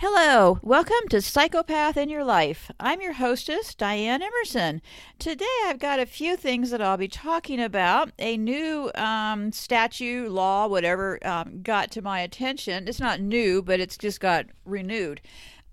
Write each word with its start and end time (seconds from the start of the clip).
Hello, 0.00 0.60
welcome 0.62 1.08
to 1.10 1.20
Psychopath 1.20 1.96
in 1.96 2.08
Your 2.08 2.22
Life. 2.22 2.70
I'm 2.78 3.00
your 3.00 3.14
hostess, 3.14 3.74
Diane 3.74 4.22
Emerson. 4.22 4.80
Today 5.18 5.44
I've 5.66 5.80
got 5.80 5.98
a 5.98 6.06
few 6.06 6.36
things 6.36 6.70
that 6.70 6.80
I'll 6.80 6.96
be 6.96 7.08
talking 7.08 7.60
about. 7.60 8.12
A 8.16 8.36
new 8.36 8.92
um, 8.94 9.50
statute, 9.50 10.30
law, 10.30 10.68
whatever, 10.68 11.18
um, 11.26 11.62
got 11.64 11.90
to 11.90 12.00
my 12.00 12.20
attention. 12.20 12.86
It's 12.86 13.00
not 13.00 13.20
new, 13.20 13.60
but 13.60 13.80
it's 13.80 13.98
just 13.98 14.20
got 14.20 14.46
renewed. 14.64 15.20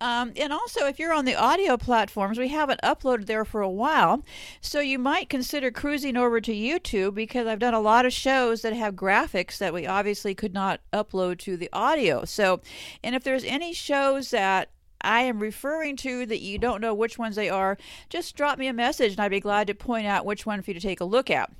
Um, 0.02 0.34
and 0.36 0.52
also, 0.52 0.88
if 0.88 1.00
you're 1.00 1.14
on 1.14 1.25
the 1.25 1.36
audio 1.36 1.77
platforms, 1.77 2.38
we 2.38 2.50
haven't 2.50 2.82
uploaded 2.82 3.27
there 3.27 3.45
for 3.45 3.62
a 3.62 3.70
while. 3.70 4.23
So 4.59 4.80
you 4.80 5.00
might 5.00 5.30
consider 5.30 5.71
cruising 5.71 6.18
over 6.18 6.41
to 6.41 6.54
YouTube 6.54 7.16
because 7.16 7.48
I've 7.48 7.59
done 7.59 7.73
a 7.73 7.80
lot 7.80 8.05
of 8.05 8.12
shows 8.12 8.62
that 8.62 8.73
have 8.73 8.95
graphics 8.95 9.58
that 9.58 9.73
we 9.73 9.88
obviously 9.88 10.36
could 10.36 10.54
not 10.54 10.81
upload 10.91 11.39
to 11.39 11.55
the 11.55 11.70
audio. 11.71 12.26
So, 12.26 12.62
and 13.04 13.16
if 13.16 13.23
there's 13.23 13.45
any 13.45 13.73
shows 13.73 14.31
that 14.31 14.70
I 15.02 15.21
am 15.21 15.39
referring 15.39 15.96
to 15.98 16.26
that 16.26 16.41
you 16.41 16.57
don't 16.57 16.82
know 16.82 16.93
which 16.93 17.18
ones 17.18 17.35
they 17.35 17.49
are, 17.49 17.77
just 18.09 18.35
drop 18.35 18.57
me 18.57 18.68
a 18.68 18.73
message 18.73 19.13
and 19.13 19.21
I'd 19.21 19.30
be 19.30 19.40
glad 19.40 19.68
to 19.68 19.76
point 19.76 20.07
out 20.07 20.26
which 20.26 20.46
one 20.46 20.62
for 20.62 20.71
you 20.71 20.76
to 20.76 20.80
take 20.80 20.99
a 20.99 21.05
look 21.05 21.30
at. 21.30 21.52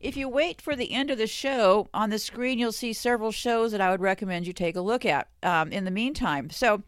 If 0.00 0.16
you 0.16 0.28
wait 0.28 0.60
for 0.60 0.76
the 0.76 0.92
end 0.92 1.10
of 1.10 1.18
the 1.18 1.26
show, 1.26 1.88
on 1.94 2.10
the 2.10 2.18
screen 2.18 2.58
you'll 2.58 2.72
see 2.72 2.92
several 2.92 3.32
shows 3.32 3.72
that 3.72 3.80
I 3.80 3.90
would 3.90 4.02
recommend 4.02 4.46
you 4.46 4.52
take 4.52 4.76
a 4.76 4.82
look 4.82 5.06
at 5.06 5.28
um, 5.42 5.72
in 5.72 5.84
the 5.84 5.90
meantime. 5.90 6.50
So, 6.50 6.82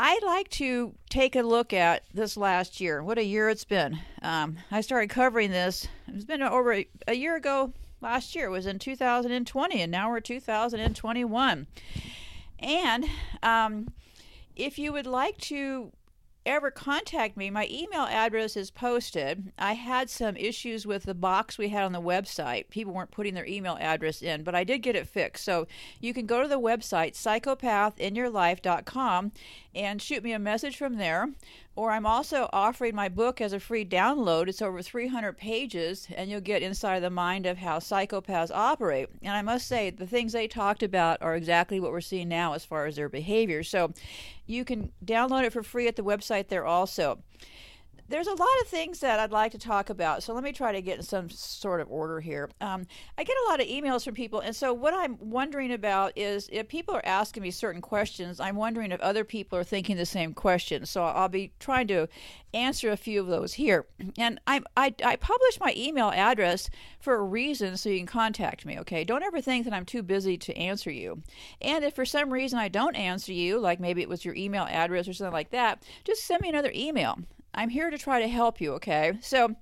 I'd 0.00 0.22
like 0.22 0.48
to 0.50 0.94
take 1.10 1.34
a 1.34 1.42
look 1.42 1.72
at 1.72 2.04
this 2.14 2.36
last 2.36 2.80
year. 2.80 3.02
What 3.02 3.18
a 3.18 3.24
year 3.24 3.48
it's 3.48 3.64
been. 3.64 3.98
Um, 4.22 4.58
I 4.70 4.80
started 4.80 5.10
covering 5.10 5.50
this. 5.50 5.88
It's 6.06 6.24
been 6.24 6.40
over 6.40 6.72
a, 6.72 6.86
a 7.08 7.14
year 7.14 7.34
ago. 7.34 7.72
Last 8.00 8.36
year 8.36 8.46
it 8.46 8.50
was 8.50 8.66
in 8.66 8.78
2020, 8.78 9.82
and 9.82 9.90
now 9.90 10.08
we're 10.08 10.20
2021. 10.20 11.66
And 12.60 13.04
um, 13.42 13.88
if 14.54 14.78
you 14.78 14.92
would 14.92 15.08
like 15.08 15.36
to 15.38 15.90
ever 16.48 16.70
contact 16.70 17.36
me, 17.36 17.50
my 17.50 17.68
email 17.70 18.02
address 18.02 18.56
is 18.56 18.70
posted. 18.70 19.52
I 19.58 19.74
had 19.74 20.08
some 20.08 20.36
issues 20.36 20.86
with 20.86 21.02
the 21.04 21.14
box 21.14 21.58
we 21.58 21.68
had 21.68 21.84
on 21.84 21.92
the 21.92 22.00
website. 22.00 22.70
People 22.70 22.94
weren't 22.94 23.10
putting 23.10 23.34
their 23.34 23.46
email 23.46 23.76
address 23.78 24.22
in, 24.22 24.42
but 24.42 24.54
I 24.54 24.64
did 24.64 24.78
get 24.78 24.96
it 24.96 25.06
fixed. 25.06 25.44
So 25.44 25.66
you 26.00 26.14
can 26.14 26.24
go 26.26 26.42
to 26.42 26.48
the 26.48 26.58
website, 26.58 27.12
psychopathinyourlife.com, 27.12 29.32
and 29.74 30.02
shoot 30.02 30.24
me 30.24 30.32
a 30.32 30.38
message 30.38 30.76
from 30.76 30.96
there. 30.96 31.28
Or 31.78 31.92
I'm 31.92 32.06
also 32.06 32.50
offering 32.52 32.96
my 32.96 33.08
book 33.08 33.40
as 33.40 33.52
a 33.52 33.60
free 33.60 33.84
download. 33.84 34.48
It's 34.48 34.60
over 34.60 34.82
300 34.82 35.38
pages, 35.38 36.08
and 36.12 36.28
you'll 36.28 36.40
get 36.40 36.60
inside 36.60 36.98
the 37.04 37.08
mind 37.08 37.46
of 37.46 37.58
how 37.58 37.78
psychopaths 37.78 38.50
operate. 38.52 39.10
And 39.22 39.32
I 39.32 39.42
must 39.42 39.68
say, 39.68 39.90
the 39.90 40.04
things 40.04 40.32
they 40.32 40.48
talked 40.48 40.82
about 40.82 41.22
are 41.22 41.36
exactly 41.36 41.78
what 41.78 41.92
we're 41.92 42.00
seeing 42.00 42.28
now 42.28 42.54
as 42.54 42.64
far 42.64 42.86
as 42.86 42.96
their 42.96 43.08
behavior. 43.08 43.62
So 43.62 43.92
you 44.44 44.64
can 44.64 44.90
download 45.04 45.44
it 45.44 45.52
for 45.52 45.62
free 45.62 45.86
at 45.86 45.94
the 45.94 46.02
website 46.02 46.48
there 46.48 46.66
also 46.66 47.20
there's 48.08 48.26
a 48.26 48.34
lot 48.34 48.48
of 48.62 48.68
things 48.68 49.00
that 49.00 49.20
I'd 49.20 49.32
like 49.32 49.52
to 49.52 49.58
talk 49.58 49.90
about. 49.90 50.22
So 50.22 50.32
let 50.32 50.42
me 50.42 50.52
try 50.52 50.72
to 50.72 50.80
get 50.80 50.96
in 50.96 51.02
some 51.02 51.28
sort 51.28 51.80
of 51.80 51.90
order 51.90 52.20
here. 52.20 52.48
Um, 52.60 52.86
I 53.16 53.24
get 53.24 53.36
a 53.46 53.50
lot 53.50 53.60
of 53.60 53.66
emails 53.66 54.04
from 54.04 54.14
people, 54.14 54.40
and 54.40 54.56
so 54.56 54.72
what 54.72 54.94
I'm 54.94 55.18
wondering 55.20 55.72
about 55.72 56.12
is 56.16 56.48
if 56.50 56.68
people 56.68 56.94
are 56.94 57.04
asking 57.04 57.42
me 57.42 57.50
certain 57.50 57.82
questions, 57.82 58.40
I'm 58.40 58.56
wondering 58.56 58.92
if 58.92 59.00
other 59.00 59.24
people 59.24 59.58
are 59.58 59.64
thinking 59.64 59.96
the 59.96 60.06
same 60.06 60.32
questions. 60.32 60.90
So 60.90 61.04
I'll 61.04 61.28
be 61.28 61.52
trying 61.58 61.86
to 61.88 62.08
answer 62.54 62.90
a 62.90 62.96
few 62.96 63.20
of 63.20 63.26
those 63.26 63.54
here. 63.54 63.86
And 64.16 64.40
I, 64.46 64.62
I, 64.76 64.94
I 65.04 65.16
publish 65.16 65.60
my 65.60 65.74
email 65.76 66.10
address 66.10 66.70
for 67.00 67.14
a 67.14 67.22
reason 67.22 67.76
so 67.76 67.90
you 67.90 67.98
can 67.98 68.06
contact 68.06 68.64
me, 68.64 68.78
okay? 68.78 69.04
Don't 69.04 69.22
ever 69.22 69.40
think 69.40 69.64
that 69.64 69.74
I'm 69.74 69.84
too 69.84 70.02
busy 70.02 70.38
to 70.38 70.56
answer 70.56 70.90
you. 70.90 71.22
And 71.60 71.84
if 71.84 71.94
for 71.94 72.06
some 72.06 72.32
reason 72.32 72.58
I 72.58 72.68
don't 72.68 72.96
answer 72.96 73.32
you, 73.32 73.58
like 73.58 73.80
maybe 73.80 74.00
it 74.00 74.08
was 74.08 74.24
your 74.24 74.34
email 74.34 74.64
address 74.64 75.08
or 75.08 75.12
something 75.12 75.32
like 75.32 75.50
that, 75.50 75.82
just 76.04 76.24
send 76.24 76.40
me 76.40 76.48
another 76.48 76.72
email. 76.74 77.18
I'm 77.54 77.68
here 77.68 77.90
to 77.90 77.98
try 77.98 78.20
to 78.20 78.28
help 78.28 78.60
you, 78.60 78.72
okay? 78.74 79.18
So 79.20 79.54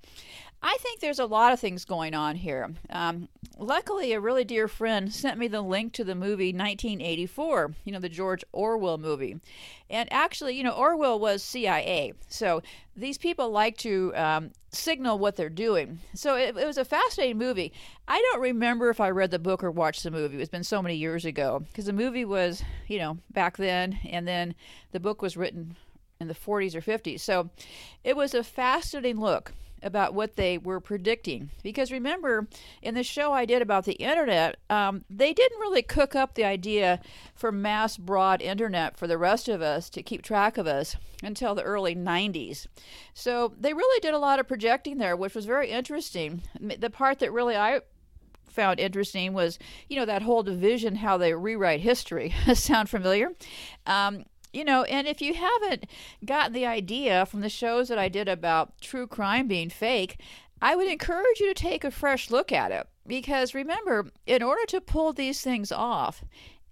I 0.61 0.75
think 0.79 0.99
there's 0.99 1.19
a 1.19 1.25
lot 1.25 1.53
of 1.53 1.59
things 1.59 1.85
going 1.85 2.15
on 2.15 2.35
here. 2.35 2.73
Um, 2.89 3.29
luckily, 3.57 4.13
a 4.13 4.19
really 4.19 4.43
dear 4.43 4.67
friend 4.67 5.13
sent 5.13 5.37
me 5.37 5.47
the 5.47 5.61
link 5.61 5.93
to 5.93 6.03
the 6.03 6.15
movie 6.15 6.51
1984, 6.51 7.75
you 7.85 7.91
know, 7.91 7.99
the 7.99 8.09
George 8.09 8.43
Orwell 8.51 8.97
movie. 8.97 9.39
And 9.89 10.11
actually, 10.11 10.55
you 10.55 10.63
know, 10.63 10.71
Orwell 10.71 11.19
was 11.19 11.43
CIA. 11.43 12.13
So 12.27 12.63
these 12.95 13.19
people 13.19 13.51
like 13.51 13.77
to 13.77 14.11
um, 14.15 14.51
signal 14.71 15.19
what 15.19 15.35
they're 15.35 15.49
doing. 15.49 15.99
So 16.15 16.35
it, 16.35 16.57
it, 16.57 16.65
was 16.65 16.79
a 16.79 16.85
fascinating 16.85 17.37
movie. 17.37 17.71
I 18.07 18.19
don't 18.31 18.41
remember 18.41 18.89
if 18.89 18.99
I 18.99 19.11
read 19.11 19.29
the 19.29 19.39
book 19.39 19.63
or 19.63 19.69
watched 19.69 20.03
the 20.03 20.11
movie. 20.11 20.41
It's 20.41 20.49
been 20.49 20.63
so 20.63 20.81
many 20.81 20.95
years 20.95 21.23
ago 21.23 21.63
because 21.67 21.85
the 21.85 21.93
movie 21.93 22.25
was, 22.25 22.63
you 22.87 22.97
know, 22.97 23.19
back 23.31 23.57
then, 23.57 23.99
and 24.09 24.27
then 24.27 24.55
the 24.91 24.99
book 24.99 25.21
was 25.21 25.37
written 25.37 25.75
in 26.19 26.27
the 26.27 26.33
40s 26.33 26.75
or 26.75 26.81
50s. 26.81 27.19
So 27.19 27.49
it 28.03 28.15
was 28.15 28.33
a 28.33 28.43
fascinating 28.43 29.19
look 29.19 29.53
about 29.83 30.13
what 30.13 30.35
they 30.35 30.57
were 30.57 30.79
predicting. 30.79 31.49
Because 31.63 31.91
remember, 31.91 32.47
in 32.81 32.95
the 32.95 33.03
show 33.03 33.31
I 33.31 33.45
did 33.45 33.61
about 33.61 33.85
the 33.85 33.93
internet, 33.93 34.57
um, 34.69 35.05
they 35.09 35.33
didn't 35.33 35.59
really 35.59 35.81
cook 35.81 36.15
up 36.15 36.33
the 36.33 36.43
idea 36.43 36.99
for 37.35 37.51
mass 37.51 37.97
broad 37.97 38.41
internet 38.41 38.97
for 38.97 39.07
the 39.07 39.17
rest 39.17 39.47
of 39.47 39.61
us 39.61 39.89
to 39.91 40.03
keep 40.03 40.21
track 40.21 40.57
of 40.57 40.67
us 40.67 40.95
until 41.23 41.55
the 41.55 41.63
early 41.63 41.95
90s. 41.95 42.67
So 43.13 43.53
they 43.59 43.73
really 43.73 43.99
did 43.99 44.13
a 44.13 44.19
lot 44.19 44.39
of 44.39 44.47
projecting 44.47 44.97
there, 44.97 45.15
which 45.15 45.35
was 45.35 45.45
very 45.45 45.69
interesting. 45.69 46.41
The 46.59 46.89
part 46.89 47.19
that 47.19 47.31
really 47.31 47.55
I 47.55 47.81
found 48.49 48.79
interesting 48.79 49.33
was, 49.33 49.59
you 49.87 49.97
know, 49.97 50.05
that 50.05 50.23
whole 50.23 50.41
division, 50.41 50.95
how 50.95 51.17
they 51.17 51.33
rewrite 51.33 51.81
history. 51.81 52.33
Sound 52.53 52.89
familiar? 52.89 53.29
Um, 53.85 54.25
you 54.53 54.63
know, 54.63 54.83
and 54.83 55.07
if 55.07 55.21
you 55.21 55.33
haven't 55.33 55.85
gotten 56.25 56.53
the 56.53 56.65
idea 56.65 57.25
from 57.25 57.41
the 57.41 57.49
shows 57.49 57.87
that 57.89 57.99
I 57.99 58.09
did 58.09 58.27
about 58.27 58.79
true 58.81 59.07
crime 59.07 59.47
being 59.47 59.69
fake, 59.69 60.19
I 60.61 60.75
would 60.75 60.87
encourage 60.87 61.39
you 61.39 61.47
to 61.47 61.53
take 61.53 61.83
a 61.83 61.91
fresh 61.91 62.31
look 62.31 62.51
at 62.51 62.71
it. 62.71 62.87
Because 63.05 63.53
remember, 63.53 64.07
in 64.25 64.43
order 64.43 64.65
to 64.67 64.81
pull 64.81 65.13
these 65.13 65.41
things 65.41 65.71
off, 65.71 66.23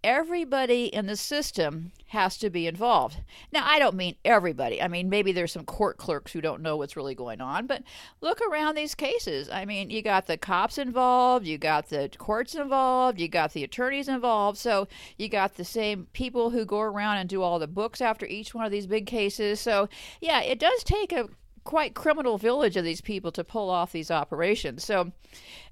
everybody 0.05 0.85
in 0.85 1.07
the 1.07 1.16
system 1.16 1.91
has 2.09 2.38
to 2.38 2.51
be 2.51 2.67
involved. 2.67 3.17
Now, 3.51 3.66
I 3.66 3.79
don't 3.79 3.95
mean 3.95 4.16
everybody. 4.23 4.79
I 4.79 4.88
mean, 4.88 5.09
maybe 5.09 5.31
there's 5.31 5.51
some 5.51 5.66
court 5.66 5.97
clerks 5.97 6.31
who 6.31 6.41
don't 6.41 6.61
know 6.61 6.77
what's 6.77 6.95
really 6.95 7.16
going 7.16 7.41
on, 7.41 7.66
but 7.66 7.81
look 8.21 8.39
around 8.39 8.75
these 8.75 8.93
cases. 8.93 9.49
I 9.49 9.66
mean, 9.66 9.89
you 9.89 10.03
got 10.03 10.27
the 10.27 10.38
cops 10.38 10.77
involved, 10.77 11.47
you 11.47 11.57
got 11.57 11.89
the 11.89 12.11
courts 12.19 12.53
involved, 12.53 13.19
you 13.19 13.27
got 13.27 13.53
the 13.53 13.63
attorneys 13.63 14.07
involved. 14.07 14.59
So, 14.59 14.88
you 15.17 15.27
got 15.27 15.55
the 15.55 15.66
same 15.66 16.07
people 16.13 16.51
who 16.51 16.66
go 16.66 16.81
around 16.81 17.17
and 17.17 17.27
do 17.27 17.41
all 17.41 17.57
the 17.57 17.67
books 17.67 17.99
after 17.99 18.27
each 18.27 18.53
one 18.53 18.63
of 18.63 18.72
these 18.72 18.85
big 18.85 19.07
cases. 19.07 19.59
So, 19.59 19.89
yeah, 20.22 20.41
it 20.41 20.59
does 20.59 20.83
take 20.83 21.13
a 21.13 21.29
quite 21.63 21.95
criminal 21.95 22.37
village 22.37 22.77
of 22.77 22.83
these 22.83 23.01
people 23.01 23.31
to 23.31 23.43
pull 23.43 23.72
off 23.72 23.91
these 23.91 24.11
operations. 24.11 24.85
So, 24.85 25.11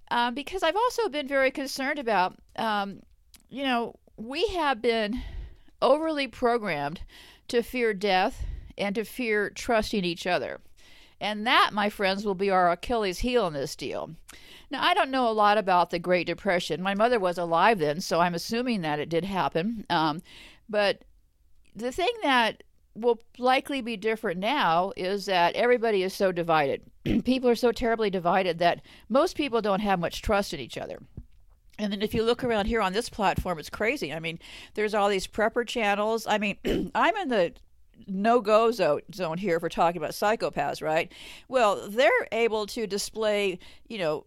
um, 0.10 0.34
because 0.34 0.64
I've 0.64 0.76
also 0.76 1.08
been 1.08 1.28
very 1.28 1.52
concerned 1.52 2.00
about, 2.00 2.36
um, 2.56 3.02
you 3.50 3.64
know, 3.64 3.96
we 4.18 4.48
have 4.50 4.82
been 4.82 5.22
overly 5.82 6.28
programmed 6.28 7.02
to 7.48 7.62
fear 7.62 7.94
death 7.94 8.46
and 8.78 8.96
to 8.96 9.04
fear 9.04 9.50
trusting 9.50 10.04
each 10.04 10.26
other. 10.26 10.62
And 11.20 11.48
that, 11.48 11.72
my 11.74 11.90
friends, 11.90 12.26
will 12.26 12.36
be 12.36 12.50
our 12.50 12.72
Achilles 12.72 13.20
heel 13.20 13.48
in 13.48 13.54
this 13.54 13.76
deal. 13.76 14.12
Now, 14.70 14.84
I 14.84 14.94
don't 14.94 15.12
know 15.12 15.30
a 15.30 15.32
lot 15.32 15.58
about 15.58 15.90
the 15.90 16.00
Great 16.00 16.28
Depression. 16.28 16.82
My 16.82 16.96
mother 16.96 17.20
was 17.20 17.38
alive 17.38 17.80
then, 17.80 18.02
so 18.02 18.20
I'm 18.20 18.34
assuming 18.34 18.82
that 18.82 19.00
it 19.00 19.10
did 19.10 19.24
happen. 19.24 19.86
Um, 19.90 20.22
but 20.68 21.04
the 21.76 21.92
thing 21.92 22.12
that 22.24 22.64
will 22.96 23.20
likely 23.38 23.82
be 23.82 23.98
different 23.98 24.40
now 24.40 24.92
is 24.96 25.26
that 25.26 25.56
everybody 25.56 26.04
is 26.04 26.14
so 26.14 26.32
divided. 26.32 26.82
people 27.24 27.50
are 27.50 27.56
so 27.56 27.72
terribly 27.72 28.10
divided 28.10 28.60
that 28.60 28.82
most 29.10 29.36
people 29.36 29.62
don't 29.62 29.80
have 29.80 30.00
much 30.00 30.22
trust 30.22 30.54
in 30.54 30.60
each 30.60 30.78
other. 30.78 31.00
And 31.80 31.92
then 31.92 32.02
if 32.02 32.14
you 32.14 32.24
look 32.24 32.44
around 32.44 32.68
here 32.68 32.82
on 32.82 32.94
this 32.94 33.10
platform, 33.10 33.58
it's 33.58 33.70
crazy. 33.70 34.14
I 34.14 34.20
mean, 34.20 34.40
there's 34.76 34.94
all 34.94 35.10
these 35.10 35.28
prepper 35.28 35.68
channels. 35.68 36.28
I 36.28 36.38
mean, 36.38 36.58
I'm 36.96 37.16
in 37.18 37.30
the 37.30 37.54
no 38.08 38.42
go 38.42 38.72
zone 38.72 39.38
here 39.38 39.60
for 39.60 39.70
talking 39.70 39.98
about 39.98 40.12
psychopaths, 40.12 40.82
right? 40.82 41.12
Well, 41.48 41.90
they're 41.90 42.28
able 42.32 42.68
to 42.68 42.86
display, 42.86 43.60
you 43.88 43.98
know, 43.98 44.26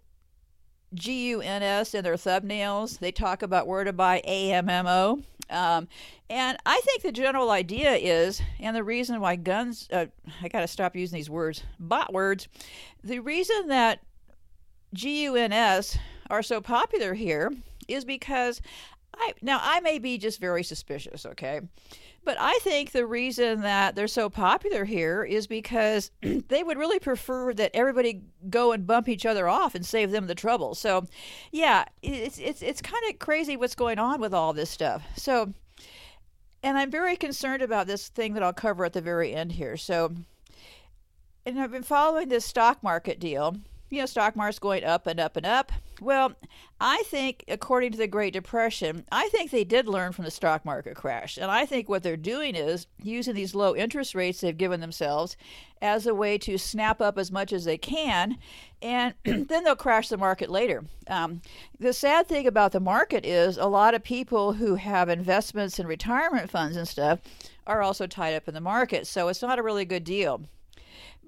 GUNS 0.94 1.94
in 1.94 2.04
their 2.04 2.14
thumbnails. 2.14 2.98
They 2.98 3.12
talk 3.12 3.42
about 3.42 3.66
where 3.66 3.84
to 3.84 3.92
buy 3.92 4.22
AMMO. 4.26 5.22
Um, 5.48 5.88
and 6.28 6.58
I 6.66 6.80
think 6.84 7.02
the 7.02 7.12
general 7.12 7.50
idea 7.50 7.94
is, 7.94 8.40
and 8.58 8.74
the 8.74 8.82
reason 8.82 9.20
why 9.20 9.36
guns, 9.36 9.88
uh, 9.92 10.06
I 10.42 10.48
got 10.48 10.60
to 10.60 10.68
stop 10.68 10.96
using 10.96 11.16
these 11.16 11.30
words, 11.30 11.62
bot 11.78 12.12
words, 12.12 12.48
the 13.04 13.20
reason 13.20 13.68
that 13.68 14.00
GUNS 14.94 15.98
are 16.30 16.42
so 16.42 16.60
popular 16.60 17.14
here 17.14 17.52
is 17.88 18.04
because 18.04 18.60
I 19.14 19.32
now 19.42 19.60
I 19.62 19.80
may 19.80 19.98
be 19.98 20.18
just 20.18 20.40
very 20.40 20.62
suspicious, 20.62 21.24
okay? 21.26 21.60
But 22.24 22.36
I 22.40 22.58
think 22.62 22.90
the 22.90 23.06
reason 23.06 23.60
that 23.60 23.94
they're 23.94 24.08
so 24.08 24.28
popular 24.28 24.84
here 24.84 25.22
is 25.22 25.46
because 25.46 26.10
they 26.22 26.64
would 26.64 26.76
really 26.76 26.98
prefer 26.98 27.54
that 27.54 27.70
everybody 27.72 28.22
go 28.50 28.72
and 28.72 28.84
bump 28.86 29.08
each 29.08 29.24
other 29.24 29.48
off 29.48 29.76
and 29.76 29.86
save 29.86 30.10
them 30.10 30.26
the 30.26 30.34
trouble. 30.34 30.74
So, 30.74 31.06
yeah, 31.52 31.84
it's 32.02 32.38
it's 32.38 32.62
it's 32.62 32.82
kind 32.82 33.02
of 33.08 33.20
crazy 33.20 33.56
what's 33.56 33.76
going 33.76 34.00
on 34.00 34.20
with 34.20 34.34
all 34.34 34.52
this 34.52 34.70
stuff. 34.70 35.04
So, 35.16 35.54
and 36.64 36.76
I'm 36.76 36.90
very 36.90 37.14
concerned 37.14 37.62
about 37.62 37.86
this 37.86 38.08
thing 38.08 38.34
that 38.34 38.42
I'll 38.42 38.52
cover 38.52 38.84
at 38.84 38.92
the 38.92 39.00
very 39.00 39.32
end 39.32 39.52
here. 39.52 39.76
So, 39.76 40.12
and 41.46 41.60
I've 41.60 41.70
been 41.70 41.84
following 41.84 42.28
this 42.28 42.44
stock 42.44 42.82
market 42.82 43.20
deal 43.20 43.56
you 43.90 44.00
know, 44.00 44.06
stock 44.06 44.36
market's 44.36 44.58
going 44.58 44.84
up 44.84 45.06
and 45.06 45.20
up 45.20 45.36
and 45.36 45.46
up. 45.46 45.72
Well, 46.00 46.32
I 46.80 47.02
think, 47.06 47.44
according 47.48 47.92
to 47.92 47.98
the 47.98 48.06
Great 48.06 48.34
Depression, 48.34 49.04
I 49.10 49.28
think 49.28 49.50
they 49.50 49.64
did 49.64 49.88
learn 49.88 50.12
from 50.12 50.26
the 50.26 50.30
stock 50.30 50.64
market 50.64 50.94
crash. 50.94 51.38
And 51.38 51.50
I 51.50 51.64
think 51.64 51.88
what 51.88 52.02
they're 52.02 52.16
doing 52.16 52.54
is 52.54 52.86
using 53.02 53.34
these 53.34 53.54
low 53.54 53.74
interest 53.74 54.14
rates 54.14 54.40
they've 54.40 54.56
given 54.56 54.80
themselves 54.80 55.36
as 55.80 56.06
a 56.06 56.14
way 56.14 56.36
to 56.38 56.58
snap 56.58 57.00
up 57.00 57.16
as 57.16 57.32
much 57.32 57.52
as 57.52 57.64
they 57.64 57.78
can, 57.78 58.36
and 58.82 59.14
then 59.24 59.64
they'll 59.64 59.76
crash 59.76 60.08
the 60.08 60.18
market 60.18 60.50
later. 60.50 60.84
Um, 61.08 61.40
the 61.78 61.92
sad 61.92 62.28
thing 62.28 62.46
about 62.46 62.72
the 62.72 62.80
market 62.80 63.24
is 63.24 63.56
a 63.56 63.66
lot 63.66 63.94
of 63.94 64.02
people 64.02 64.54
who 64.54 64.74
have 64.74 65.08
investments 65.08 65.78
in 65.78 65.86
retirement 65.86 66.50
funds 66.50 66.76
and 66.76 66.88
stuff 66.88 67.20
are 67.66 67.82
also 67.82 68.06
tied 68.06 68.34
up 68.34 68.48
in 68.48 68.54
the 68.54 68.60
market. 68.60 69.06
So 69.06 69.28
it's 69.28 69.42
not 69.42 69.58
a 69.58 69.62
really 69.62 69.84
good 69.84 70.04
deal. 70.04 70.42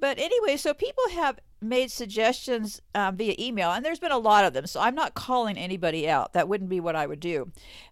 But 0.00 0.18
anyway, 0.18 0.56
so 0.56 0.74
people 0.74 1.08
have 1.12 1.40
made 1.60 1.90
suggestions 1.90 2.80
um, 2.94 3.16
via 3.16 3.34
email, 3.38 3.72
and 3.72 3.84
there's 3.84 3.98
been 3.98 4.12
a 4.12 4.18
lot 4.18 4.44
of 4.44 4.52
them. 4.52 4.66
So 4.66 4.80
I'm 4.80 4.94
not 4.94 5.14
calling 5.14 5.58
anybody 5.58 6.08
out. 6.08 6.32
That 6.32 6.48
wouldn't 6.48 6.70
be 6.70 6.80
what 6.80 6.96
I 6.96 7.06
would 7.06 7.20
do. 7.20 7.50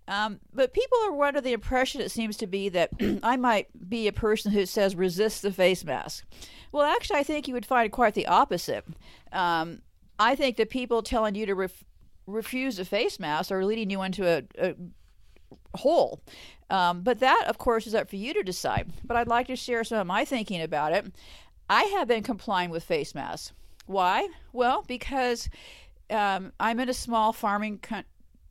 Um, 0.09 0.41
but 0.53 0.73
people 0.73 0.99
are 1.07 1.23
under 1.25 1.41
the 1.41 1.53
impression, 1.53 2.01
it 2.01 2.11
seems 2.11 2.37
to 2.39 2.47
be, 2.47 2.69
that 2.71 2.91
I 3.23 3.37
might 3.37 3.69
be 3.89 4.07
a 4.07 4.13
person 4.13 4.53
who 4.53 4.67
says 4.67 4.95
resist 4.95 5.43
the 5.43 5.53
face 5.53 5.85
mask. 5.85 6.25
Well, 6.73 6.85
actually, 6.85 7.19
I 7.19 7.23
think 7.23 7.49
you 7.49 7.55
would 7.55 7.67
find 7.67 7.91
quite 7.91 8.15
the 8.15 8.27
opposite. 8.27 8.85
Um, 9.33 9.83
I 10.19 10.35
think 10.35 10.57
the 10.57 10.67
people 10.67 11.03
telling 11.03 11.35
you 11.35 11.47
to 11.47 11.55
ref- 11.55 11.85
refuse 12.27 12.79
a 12.79 12.85
face 12.85 13.19
mask 13.19 13.51
are 13.51 13.65
leading 13.65 13.91
you 13.91 14.03
into 14.03 14.27
a, 14.27 14.43
a 14.59 14.75
hole. 15.77 16.21
Um, 16.69 17.03
but 17.03 17.21
that, 17.21 17.45
of 17.47 17.59
course, 17.59 17.87
is 17.87 17.95
up 17.95 18.11
for 18.11 18.17
you 18.17 18.35
to 18.35 18.43
decide. 18.43 18.91
But 19.05 19.17
I'd 19.17 19.29
like 19.29 19.47
to 19.49 19.57
share 19.57 19.85
some 19.85 19.99
of 19.99 20.07
my 20.07 20.25
thinking 20.25 20.61
about 20.61 20.93
it. 20.93 21.13
I 21.69 21.85
have 21.85 22.09
been 22.09 22.23
complying 22.23 22.71
with 22.71 22.85
face 22.85 23.15
masks. 23.15 23.53
Why? 23.87 24.29
Well, 24.53 24.85
because 24.87 25.49
um, 26.11 26.53
I'm 26.59 26.81
in 26.81 26.89
a 26.89 26.95
small 26.95 27.33
farming 27.33 27.79
co- 27.83 28.03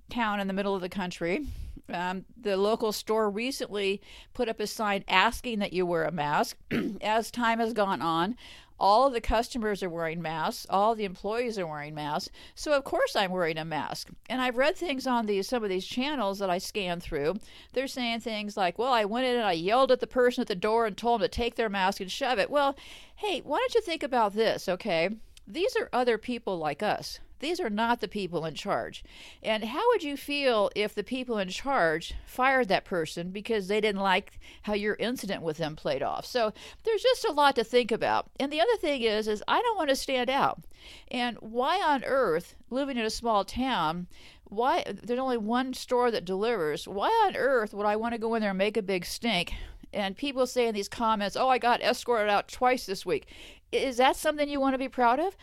town 0.09 0.39
in 0.39 0.47
the 0.47 0.53
middle 0.53 0.75
of 0.75 0.81
the 0.81 0.89
country. 0.89 1.45
Um, 1.93 2.25
the 2.39 2.57
local 2.57 2.91
store 2.91 3.29
recently 3.29 4.01
put 4.33 4.49
up 4.49 4.59
a 4.59 4.67
sign 4.67 5.03
asking 5.07 5.59
that 5.59 5.71
you 5.73 5.85
wear 5.85 6.03
a 6.03 6.11
mask. 6.11 6.57
As 7.01 7.29
time 7.29 7.59
has 7.59 7.73
gone 7.73 8.01
on, 8.01 8.35
all 8.79 9.07
of 9.07 9.13
the 9.13 9.21
customers 9.21 9.81
are 9.81 9.89
wearing 9.89 10.21
masks. 10.21 10.65
All 10.69 10.95
the 10.95 11.05
employees 11.05 11.57
are 11.57 11.67
wearing 11.67 11.95
masks. 11.95 12.29
So 12.55 12.73
of 12.73 12.83
course 12.83 13.15
i'm 13.15 13.31
wearing 13.31 13.57
a 13.57 13.65
mask. 13.65 14.09
And 14.29 14.41
i've 14.41 14.57
read 14.57 14.75
things 14.75 15.07
on 15.07 15.25
these 15.25 15.47
some 15.47 15.63
of 15.63 15.69
these 15.69 15.85
channels 15.85 16.39
that 16.39 16.49
i 16.49 16.57
scan 16.57 16.99
through. 16.99 17.35
They're 17.73 17.87
saying 17.87 18.21
things 18.21 18.57
like 18.57 18.77
well 18.77 18.93
i 18.93 19.05
went 19.05 19.25
in 19.25 19.35
and 19.35 19.45
i 19.45 19.53
yelled 19.53 19.91
at 19.91 19.99
the 19.99 20.07
person 20.07 20.41
at 20.41 20.47
the 20.47 20.55
door 20.55 20.85
and 20.85 20.97
told 20.97 21.21
them 21.21 21.29
to 21.29 21.35
take 21.35 21.55
their 21.55 21.69
mask 21.69 22.01
and 22.01 22.11
shove 22.11 22.39
it. 22.39 22.49
Well 22.49 22.75
hey 23.15 23.41
why 23.41 23.57
don't 23.57 23.75
you 23.75 23.81
think 23.81 24.03
about 24.03 24.33
this 24.33 24.67
okay? 24.67 25.09
These 25.47 25.75
are 25.75 25.89
other 25.93 26.17
people 26.17 26.57
like 26.57 26.81
us 26.81 27.19
these 27.39 27.59
are 27.59 27.69
not 27.69 27.99
the 27.99 28.07
people 28.07 28.45
in 28.45 28.55
charge. 28.55 29.03
And 29.43 29.65
how 29.65 29.87
would 29.89 30.03
you 30.03 30.17
feel 30.17 30.69
if 30.75 30.95
the 30.95 31.03
people 31.03 31.37
in 31.37 31.49
charge 31.49 32.13
fired 32.25 32.67
that 32.69 32.85
person 32.85 33.31
because 33.31 33.67
they 33.67 33.81
didn't 33.81 34.01
like 34.01 34.39
how 34.63 34.73
your 34.73 34.95
incident 34.95 35.41
with 35.41 35.57
them 35.57 35.75
played 35.75 36.01
off? 36.01 36.25
So 36.25 36.53
there's 36.83 37.03
just 37.03 37.25
a 37.25 37.31
lot 37.31 37.55
to 37.55 37.63
think 37.63 37.91
about. 37.91 38.29
And 38.39 38.51
the 38.51 38.61
other 38.61 38.77
thing 38.77 39.01
is 39.01 39.27
is 39.27 39.43
I 39.47 39.61
don't 39.61 39.77
want 39.77 39.89
to 39.89 39.95
stand 39.95 40.29
out. 40.29 40.61
And 41.09 41.37
why 41.39 41.81
on 41.81 42.03
earth 42.03 42.55
living 42.69 42.97
in 42.97 43.05
a 43.05 43.09
small 43.09 43.43
town 43.43 44.07
why 44.47 44.83
there's 45.03 45.19
only 45.19 45.37
one 45.37 45.73
store 45.73 46.11
that 46.11 46.23
delivers 46.23 46.87
why 46.87 47.09
on 47.25 47.35
earth 47.35 47.73
would 47.73 47.85
i 47.85 47.95
want 47.95 48.13
to 48.13 48.19
go 48.19 48.35
in 48.35 48.41
there 48.41 48.51
and 48.51 48.57
make 48.57 48.77
a 48.77 48.81
big 48.81 49.03
stink 49.03 49.53
and 49.91 50.15
people 50.15 50.45
say 50.45 50.67
in 50.67 50.75
these 50.75 50.87
comments 50.87 51.35
oh 51.35 51.49
i 51.49 51.57
got 51.57 51.81
escorted 51.81 52.29
out 52.29 52.47
twice 52.47 52.85
this 52.85 53.05
week 53.05 53.27
is 53.71 53.97
that 53.97 54.15
something 54.15 54.47
you 54.47 54.59
want 54.59 54.73
to 54.73 54.79
be 54.79 54.87
proud 54.87 55.19
of 55.19 55.35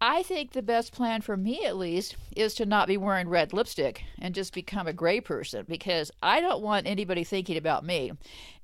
I 0.00 0.22
think 0.22 0.52
the 0.52 0.62
best 0.62 0.92
plan 0.92 1.22
for 1.22 1.38
me, 1.38 1.64
at 1.64 1.76
least, 1.76 2.16
is 2.36 2.54
to 2.56 2.66
not 2.66 2.86
be 2.86 2.98
wearing 2.98 3.30
red 3.30 3.54
lipstick 3.54 4.04
and 4.18 4.34
just 4.34 4.52
become 4.52 4.86
a 4.86 4.92
gray 4.92 5.20
person 5.20 5.64
because 5.66 6.10
I 6.22 6.40
don't 6.40 6.62
want 6.62 6.86
anybody 6.86 7.24
thinking 7.24 7.56
about 7.56 7.84
me. 7.84 8.12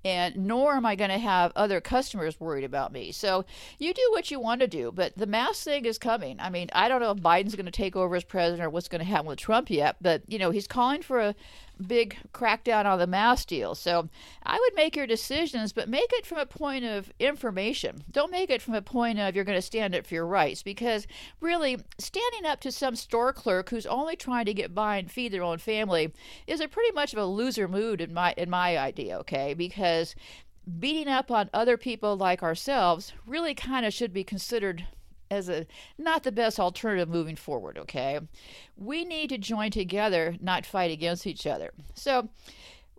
And 0.04 0.36
nor 0.36 0.74
am 0.74 0.84
I 0.84 0.94
going 0.94 1.10
to 1.10 1.18
have 1.18 1.52
other 1.56 1.80
customers 1.80 2.38
worried 2.38 2.64
about 2.64 2.92
me. 2.92 3.12
So 3.12 3.44
you 3.78 3.94
do 3.94 4.06
what 4.10 4.30
you 4.30 4.40
want 4.40 4.60
to 4.60 4.66
do, 4.66 4.92
but 4.92 5.16
the 5.16 5.26
mask 5.26 5.64
thing 5.64 5.86
is 5.86 5.96
coming. 5.96 6.38
I 6.40 6.50
mean, 6.50 6.68
I 6.72 6.88
don't 6.88 7.00
know 7.00 7.12
if 7.12 7.18
Biden's 7.18 7.54
going 7.54 7.66
to 7.66 7.72
take 7.72 7.96
over 7.96 8.16
as 8.16 8.24
president 8.24 8.66
or 8.66 8.70
what's 8.70 8.88
going 8.88 8.98
to 8.98 9.06
happen 9.06 9.26
with 9.26 9.38
Trump 9.38 9.70
yet, 9.70 9.96
but, 10.02 10.22
you 10.26 10.38
know, 10.38 10.50
he's 10.50 10.66
calling 10.66 11.02
for 11.02 11.20
a, 11.20 11.34
big 11.82 12.16
crackdown 12.32 12.86
on 12.86 12.98
the 12.98 13.06
mass 13.06 13.44
deal. 13.44 13.74
So 13.74 14.08
I 14.42 14.58
would 14.58 14.74
make 14.74 14.96
your 14.96 15.06
decisions, 15.06 15.72
but 15.72 15.88
make 15.88 16.10
it 16.12 16.26
from 16.26 16.38
a 16.38 16.46
point 16.46 16.84
of 16.84 17.12
information. 17.18 18.04
Don't 18.10 18.30
make 18.30 18.50
it 18.50 18.62
from 18.62 18.74
a 18.74 18.82
point 18.82 19.18
of 19.18 19.34
you're 19.34 19.44
going 19.44 19.58
to 19.58 19.62
stand 19.62 19.94
up 19.94 20.06
for 20.06 20.14
your 20.14 20.26
rights 20.26 20.62
because 20.62 21.06
really 21.40 21.78
standing 21.98 22.46
up 22.46 22.60
to 22.60 22.72
some 22.72 22.96
store 22.96 23.32
clerk 23.32 23.70
who's 23.70 23.86
only 23.86 24.16
trying 24.16 24.46
to 24.46 24.54
get 24.54 24.74
by 24.74 24.96
and 24.96 25.10
feed 25.10 25.32
their 25.32 25.42
own 25.42 25.58
family 25.58 26.12
is 26.46 26.60
a 26.60 26.68
pretty 26.68 26.92
much 26.92 27.12
of 27.12 27.18
a 27.18 27.26
loser 27.26 27.68
mood 27.68 28.00
in 28.00 28.14
my 28.14 28.34
in 28.36 28.48
my 28.48 28.78
idea, 28.78 29.18
okay? 29.18 29.54
Because 29.54 30.14
beating 30.78 31.08
up 31.08 31.30
on 31.30 31.50
other 31.52 31.76
people 31.76 32.16
like 32.16 32.42
ourselves 32.42 33.12
really 33.26 33.54
kind 33.54 33.84
of 33.84 33.92
should 33.92 34.12
be 34.12 34.24
considered 34.24 34.86
as 35.32 35.48
a 35.48 35.66
not 35.98 36.22
the 36.22 36.30
best 36.30 36.60
alternative 36.60 37.08
moving 37.08 37.36
forward, 37.36 37.78
okay? 37.78 38.20
We 38.76 39.04
need 39.04 39.30
to 39.30 39.38
join 39.38 39.70
together, 39.70 40.36
not 40.40 40.66
fight 40.66 40.90
against 40.90 41.26
each 41.26 41.46
other. 41.46 41.70
So, 41.94 42.28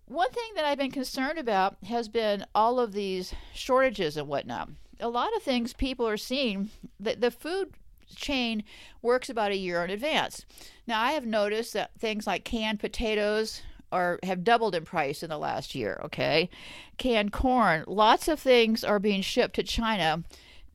one 0.06 0.32
thing 0.32 0.52
that 0.56 0.66
I've 0.66 0.78
been 0.78 0.92
concerned 0.92 1.40
about 1.40 1.78
has 1.86 2.10
been 2.10 2.46
all 2.54 2.80
of 2.80 2.92
these 2.92 3.34
shortages 3.54 4.18
and 4.18 4.28
whatnot. 4.28 4.70
A 5.00 5.08
lot 5.08 5.36
of 5.36 5.44
things 5.44 5.74
people 5.74 6.08
are 6.08 6.18
seeing 6.18 6.70
that 7.00 7.22
the 7.22 7.32
food 7.32 7.74
chain 8.16 8.64
works 9.02 9.30
about 9.30 9.52
a 9.52 9.58
year 9.58 9.84
in 9.84 9.90
advance. 9.90 10.46
Now, 10.86 11.02
I 11.02 11.12
have 11.14 11.26
noticed 11.26 11.74
that 11.74 11.92
things 11.98 12.28
like 12.28 12.44
canned 12.44 12.80
potatoes 12.80 13.62
are 13.92 14.20
have 14.24 14.44
doubled 14.44 14.76
in 14.76 14.86
price 14.86 15.22
in 15.24 15.30
the 15.30 15.38
last 15.38 15.76
year, 15.76 16.02
okay? 16.06 16.50
Canned 16.98 17.32
corn, 17.32 17.84
lots 17.88 18.28
of 18.28 18.40
things 18.40 18.84
are 18.84 19.00
being 19.00 19.22
shipped 19.22 19.56
to 19.56 19.64
China 19.64 20.24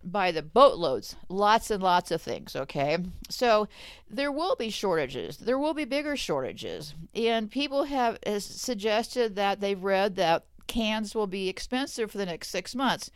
by 0.09 0.33
the 0.33 0.43
boatloads, 0.43 1.17
lots 1.29 1.71
and 1.71 1.83
lots 1.83 2.11
of 2.11 2.21
things, 2.21 2.57
okay? 2.57 2.99
So 3.29 3.69
there 4.11 4.33
will 4.33 4.57
be 4.57 4.71
shortages. 4.71 5.37
There 5.37 5.59
will 5.59 5.75
be 5.75 5.85
bigger 5.85 6.17
shortages. 6.17 6.95
And 7.15 7.51
people 7.51 7.85
have 7.85 8.19
suggested 8.39 9.37
that 9.37 9.61
they've 9.61 9.83
read 9.83 10.17
that 10.17 10.45
cans 10.67 11.15
will 11.15 11.27
be 11.27 11.49
expensive 11.49 12.11
for 12.11 12.19
the 12.19 12.27
next 12.27 12.49
6 12.49 12.75
months. 12.75 13.11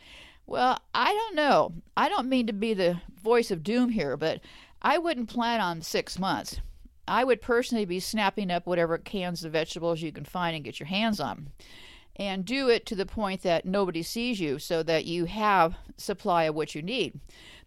Well, 0.47 0.79
I 0.95 1.13
don't 1.13 1.37
know. 1.37 1.75
I 1.97 2.09
don't 2.09 2.29
mean 2.29 2.47
to 2.47 2.53
be 2.53 2.75
the 2.75 3.01
voice 3.23 3.51
of 3.51 3.63
doom 3.63 3.91
here, 3.91 4.17
but 4.17 4.41
I 4.81 4.99
wouldn't 4.99 5.29
plan 5.29 5.61
on 5.61 5.83
6 5.83 6.19
months. 6.19 6.61
I 7.07 7.25
would 7.25 7.43
personally 7.43 7.85
be 7.85 8.01
snapping 8.01 8.51
up 8.51 8.67
whatever 8.67 8.97
cans 8.97 9.45
of 9.45 9.53
vegetables 9.53 10.03
you 10.03 10.13
can 10.13 10.25
find 10.25 10.55
and 10.55 10.65
get 10.65 10.81
your 10.81 10.87
hands 10.87 11.21
on 11.21 11.51
and 12.17 12.45
do 12.45 12.69
it 12.69 12.85
to 12.87 12.95
the 12.95 13.07
point 13.07 13.43
that 13.43 13.65
nobody 13.65 14.03
sees 14.03 14.39
you 14.39 14.59
so 14.59 14.83
that 14.83 15.07
you 15.07 15.25
have 15.25 15.75
supply 15.97 16.45
of 16.45 16.55
what 16.55 16.75
you 16.75 16.83
need. 16.83 17.19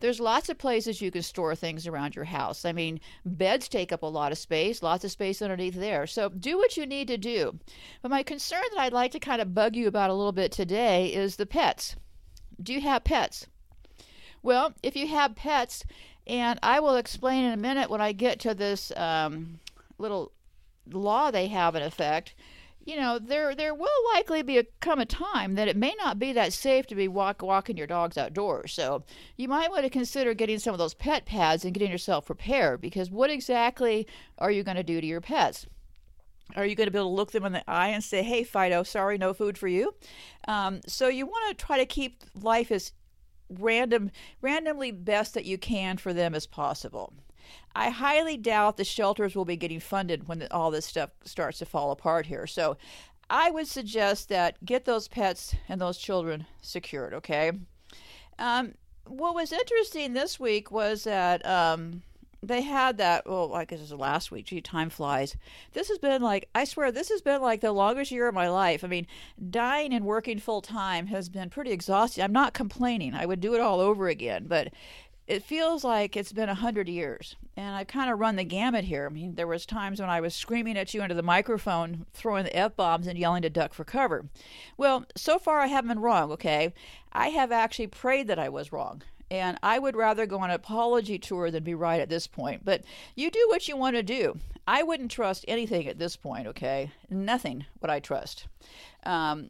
There's 0.01 0.19
lots 0.19 0.49
of 0.49 0.57
places 0.57 1.01
you 1.01 1.09
can 1.09 1.23
store 1.23 1.55
things 1.55 1.87
around 1.87 2.15
your 2.15 2.25
house. 2.25 2.63
I 2.63 2.71
mean, 2.71 2.99
beds 3.25 3.67
take 3.67 3.91
up 3.91 4.03
a 4.03 4.07
lot 4.07 4.31
of 4.31 4.37
space, 4.37 4.83
lots 4.83 5.03
of 5.03 5.11
space 5.11 5.41
underneath 5.41 5.75
there. 5.75 6.05
So 6.05 6.29
do 6.29 6.57
what 6.57 6.77
you 6.77 6.85
need 6.85 7.07
to 7.07 7.17
do. 7.17 7.57
But 8.01 8.11
my 8.11 8.21
concern 8.21 8.61
that 8.71 8.81
I'd 8.81 8.93
like 8.93 9.11
to 9.13 9.19
kind 9.19 9.41
of 9.41 9.55
bug 9.55 9.75
you 9.75 9.87
about 9.87 10.09
a 10.09 10.13
little 10.13 10.31
bit 10.31 10.51
today 10.51 11.07
is 11.07 11.37
the 11.37 11.45
pets. 11.45 11.95
Do 12.61 12.73
you 12.73 12.81
have 12.81 13.03
pets? 13.03 13.47
Well, 14.43 14.73
if 14.83 14.95
you 14.95 15.07
have 15.07 15.35
pets, 15.35 15.83
and 16.27 16.59
I 16.61 16.79
will 16.79 16.97
explain 16.97 17.45
in 17.45 17.51
a 17.51 17.57
minute 17.57 17.89
when 17.89 18.01
I 18.01 18.11
get 18.11 18.39
to 18.41 18.53
this 18.53 18.91
um, 18.95 19.59
little 19.97 20.31
law 20.91 21.31
they 21.31 21.47
have 21.47 21.75
in 21.75 21.81
effect 21.81 22.35
you 22.85 22.95
know, 22.95 23.17
there 23.17 23.55
there 23.55 23.73
will 23.73 23.89
likely 24.13 24.43
be 24.43 24.59
a, 24.59 24.63
come 24.79 24.99
a 24.99 25.05
time 25.05 25.55
that 25.55 25.67
it 25.67 25.75
may 25.75 25.95
not 25.97 26.19
be 26.19 26.31
that 26.33 26.53
safe 26.53 26.85
to 26.87 26.95
be 26.95 27.07
walk, 27.07 27.41
walking 27.41 27.77
your 27.77 27.87
dogs 27.87 28.17
outdoors. 28.17 28.73
So 28.73 29.03
you 29.35 29.47
might 29.47 29.71
want 29.71 29.83
to 29.83 29.89
consider 29.89 30.35
getting 30.35 30.59
some 30.59 30.73
of 30.73 30.77
those 30.77 30.93
pet 30.93 31.25
pads 31.25 31.65
and 31.65 31.73
getting 31.73 31.91
yourself 31.91 32.27
prepared 32.27 32.81
because 32.81 33.09
what 33.09 33.31
exactly 33.31 34.07
are 34.37 34.51
you 34.51 34.63
going 34.63 34.77
to 34.77 34.83
do 34.83 35.01
to 35.01 35.07
your 35.07 35.19
pets? 35.19 35.65
Are 36.55 36.65
you 36.65 36.75
going 36.75 36.85
to 36.85 36.91
be 36.91 36.99
able 36.99 37.09
to 37.09 37.15
look 37.15 37.31
them 37.31 37.43
in 37.43 37.53
the 37.53 37.67
eye 37.67 37.87
and 37.87 38.03
say, 38.03 38.21
"Hey, 38.21 38.43
Fido, 38.43 38.83
sorry, 38.83 39.17
no 39.17 39.33
food 39.33 39.57
for 39.57 39.67
you"? 39.67 39.95
Um, 40.47 40.81
so 40.85 41.07
you 41.07 41.25
want 41.25 41.57
to 41.57 41.65
try 41.65 41.79
to 41.79 41.87
keep 41.87 42.23
life 42.35 42.71
as 42.71 42.93
random, 43.49 44.11
randomly 44.41 44.91
best 44.91 45.33
that 45.33 45.45
you 45.45 45.57
can 45.57 45.97
for 45.97 46.13
them 46.13 46.35
as 46.35 46.45
possible. 46.45 47.13
I 47.75 47.89
highly 47.89 48.37
doubt 48.37 48.77
the 48.77 48.83
shelters 48.83 49.35
will 49.35 49.45
be 49.45 49.57
getting 49.57 49.79
funded 49.79 50.27
when 50.27 50.47
all 50.51 50.71
this 50.71 50.85
stuff 50.85 51.11
starts 51.23 51.59
to 51.59 51.65
fall 51.65 51.91
apart 51.91 52.25
here. 52.25 52.47
So 52.47 52.77
I 53.29 53.49
would 53.51 53.67
suggest 53.67 54.29
that 54.29 54.63
get 54.63 54.85
those 54.85 55.07
pets 55.07 55.55
and 55.67 55.81
those 55.81 55.97
children 55.97 56.45
secured, 56.61 57.13
okay? 57.13 57.51
Um, 58.37 58.75
what 59.07 59.35
was 59.35 59.51
interesting 59.51 60.13
this 60.13 60.39
week 60.39 60.71
was 60.71 61.03
that 61.03 61.45
um, 61.45 62.01
they 62.47 62.61
had 62.61 62.97
that. 62.97 63.27
Well, 63.27 63.53
I 63.53 63.65
guess 63.65 63.79
it 63.79 63.83
was 63.83 63.93
last 63.93 64.31
week. 64.31 64.45
Gee, 64.45 64.61
time 64.61 64.89
flies. 64.89 65.35
This 65.73 65.89
has 65.89 65.97
been 65.97 66.21
like 66.21 66.49
I 66.53 66.63
swear 66.65 66.91
this 66.91 67.09
has 67.09 67.21
been 67.21 67.41
like 67.41 67.61
the 67.61 67.71
longest 67.71 68.11
year 68.11 68.27
of 68.27 68.35
my 68.35 68.49
life. 68.49 68.83
I 68.83 68.87
mean, 68.87 69.07
dying 69.49 69.93
and 69.93 70.05
working 70.05 70.39
full 70.39 70.61
time 70.61 71.07
has 71.07 71.29
been 71.29 71.49
pretty 71.49 71.71
exhausting. 71.71 72.23
I'm 72.23 72.33
not 72.33 72.53
complaining. 72.53 73.13
I 73.13 73.25
would 73.25 73.41
do 73.41 73.53
it 73.53 73.61
all 73.61 73.79
over 73.79 74.07
again, 74.07 74.45
but 74.47 74.73
it 75.27 75.43
feels 75.43 75.83
like 75.83 76.15
it's 76.15 76.31
been 76.31 76.49
a 76.49 76.55
hundred 76.55 76.87
years 76.87 77.35
and 77.57 77.75
i've 77.75 77.87
kind 77.87 78.11
of 78.11 78.19
run 78.19 78.35
the 78.35 78.43
gamut 78.43 78.85
here 78.85 79.07
i 79.07 79.13
mean 79.13 79.35
there 79.35 79.47
was 79.47 79.65
times 79.65 79.99
when 79.99 80.09
i 80.09 80.21
was 80.21 80.33
screaming 80.33 80.77
at 80.77 80.93
you 80.93 81.01
into 81.01 81.15
the 81.15 81.23
microphone 81.23 82.05
throwing 82.13 82.43
the 82.43 82.55
f-bombs 82.55 83.07
and 83.07 83.17
yelling 83.17 83.41
to 83.41 83.49
duck 83.49 83.73
for 83.73 83.83
cover 83.83 84.25
well 84.77 85.05
so 85.15 85.39
far 85.39 85.59
i 85.59 85.67
haven't 85.67 85.89
been 85.89 85.99
wrong 85.99 86.31
okay 86.31 86.73
i 87.11 87.29
have 87.29 87.51
actually 87.51 87.87
prayed 87.87 88.27
that 88.27 88.39
i 88.39 88.49
was 88.49 88.71
wrong 88.71 89.01
and 89.31 89.57
I 89.63 89.79
would 89.79 89.95
rather 89.95 90.25
go 90.25 90.39
on 90.39 90.49
an 90.49 90.55
apology 90.55 91.17
tour 91.17 91.49
than 91.49 91.63
be 91.63 91.73
right 91.73 91.99
at 91.99 92.09
this 92.09 92.27
point. 92.27 92.63
But 92.63 92.83
you 93.15 93.31
do 93.31 93.45
what 93.49 93.67
you 93.67 93.75
want 93.75 93.95
to 93.95 94.03
do. 94.03 94.37
I 94.67 94.83
wouldn't 94.83 95.11
trust 95.11 95.45
anything 95.47 95.87
at 95.87 95.99
this 95.99 96.15
point, 96.15 96.47
okay? 96.47 96.91
Nothing 97.09 97.65
would 97.81 97.89
I 97.89 97.99
trust. 97.99 98.47
Um, 99.03 99.49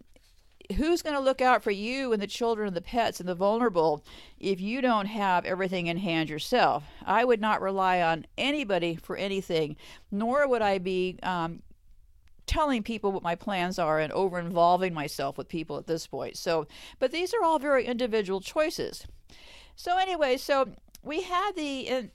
who's 0.76 1.02
going 1.02 1.16
to 1.16 1.22
look 1.22 1.42
out 1.42 1.64
for 1.64 1.72
you 1.72 2.14
and 2.14 2.22
the 2.22 2.28
children 2.28 2.68
and 2.68 2.76
the 2.76 2.82
pets 2.82 3.20
and 3.20 3.30
the 3.30 3.36
vulnerable 3.36 4.04
if 4.40 4.60
you 4.60 4.82
don't 4.82 5.06
have 5.08 5.46
everything 5.46 5.88
in 5.88 5.98
hand 5.98 6.30
yourself? 6.30 6.84
I 7.06 7.24
would 7.26 7.42
not 7.42 7.62
rely 7.62 8.02
on 8.02 8.26
anybody 8.38 8.96
for 8.96 9.16
anything, 9.18 9.76
nor 10.12 10.48
would 10.48 10.62
I 10.62 10.78
be 10.78 11.20
um, 11.24 11.62
telling 12.46 12.84
people 12.84 13.12
what 13.12 13.24
my 13.24 13.36
plans 13.36 13.80
are 13.80 14.00
and 14.00 14.14
over 14.14 14.40
involving 14.40 14.94
myself 14.94 15.38
with 15.38 15.48
people 15.48 15.78
at 15.78 15.88
this 15.88 16.08
point. 16.08 16.38
So, 16.38 16.68
but 17.00 17.12
these 17.12 17.34
are 17.34 17.44
all 17.44 17.60
very 17.60 17.86
individual 17.86 18.42
choices. 18.42 19.06
So 19.76 19.98
anyway, 19.98 20.38
so 20.38 20.70
we 21.04 21.22
had 21.22 21.52
the 21.56 22.10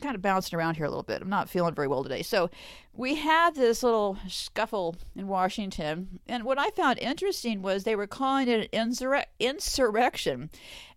kind 0.00 0.14
of 0.14 0.22
bouncing 0.22 0.58
around 0.58 0.76
here 0.76 0.86
a 0.86 0.88
little 0.88 1.02
bit. 1.02 1.22
I'm 1.22 1.28
not 1.28 1.48
feeling 1.48 1.74
very 1.74 1.88
well 1.88 2.02
today. 2.02 2.22
So 2.22 2.50
we 2.92 3.14
had 3.14 3.54
this 3.54 3.82
little 3.82 4.18
scuffle 4.28 4.96
in 5.16 5.28
Washington, 5.28 6.20
and 6.26 6.44
what 6.44 6.58
I 6.58 6.70
found 6.70 6.98
interesting 6.98 7.62
was 7.62 7.84
they 7.84 7.96
were 7.96 8.06
calling 8.06 8.48
it 8.48 8.68
an 8.72 8.90
insur- 8.90 9.24
insurrection. 9.38 10.50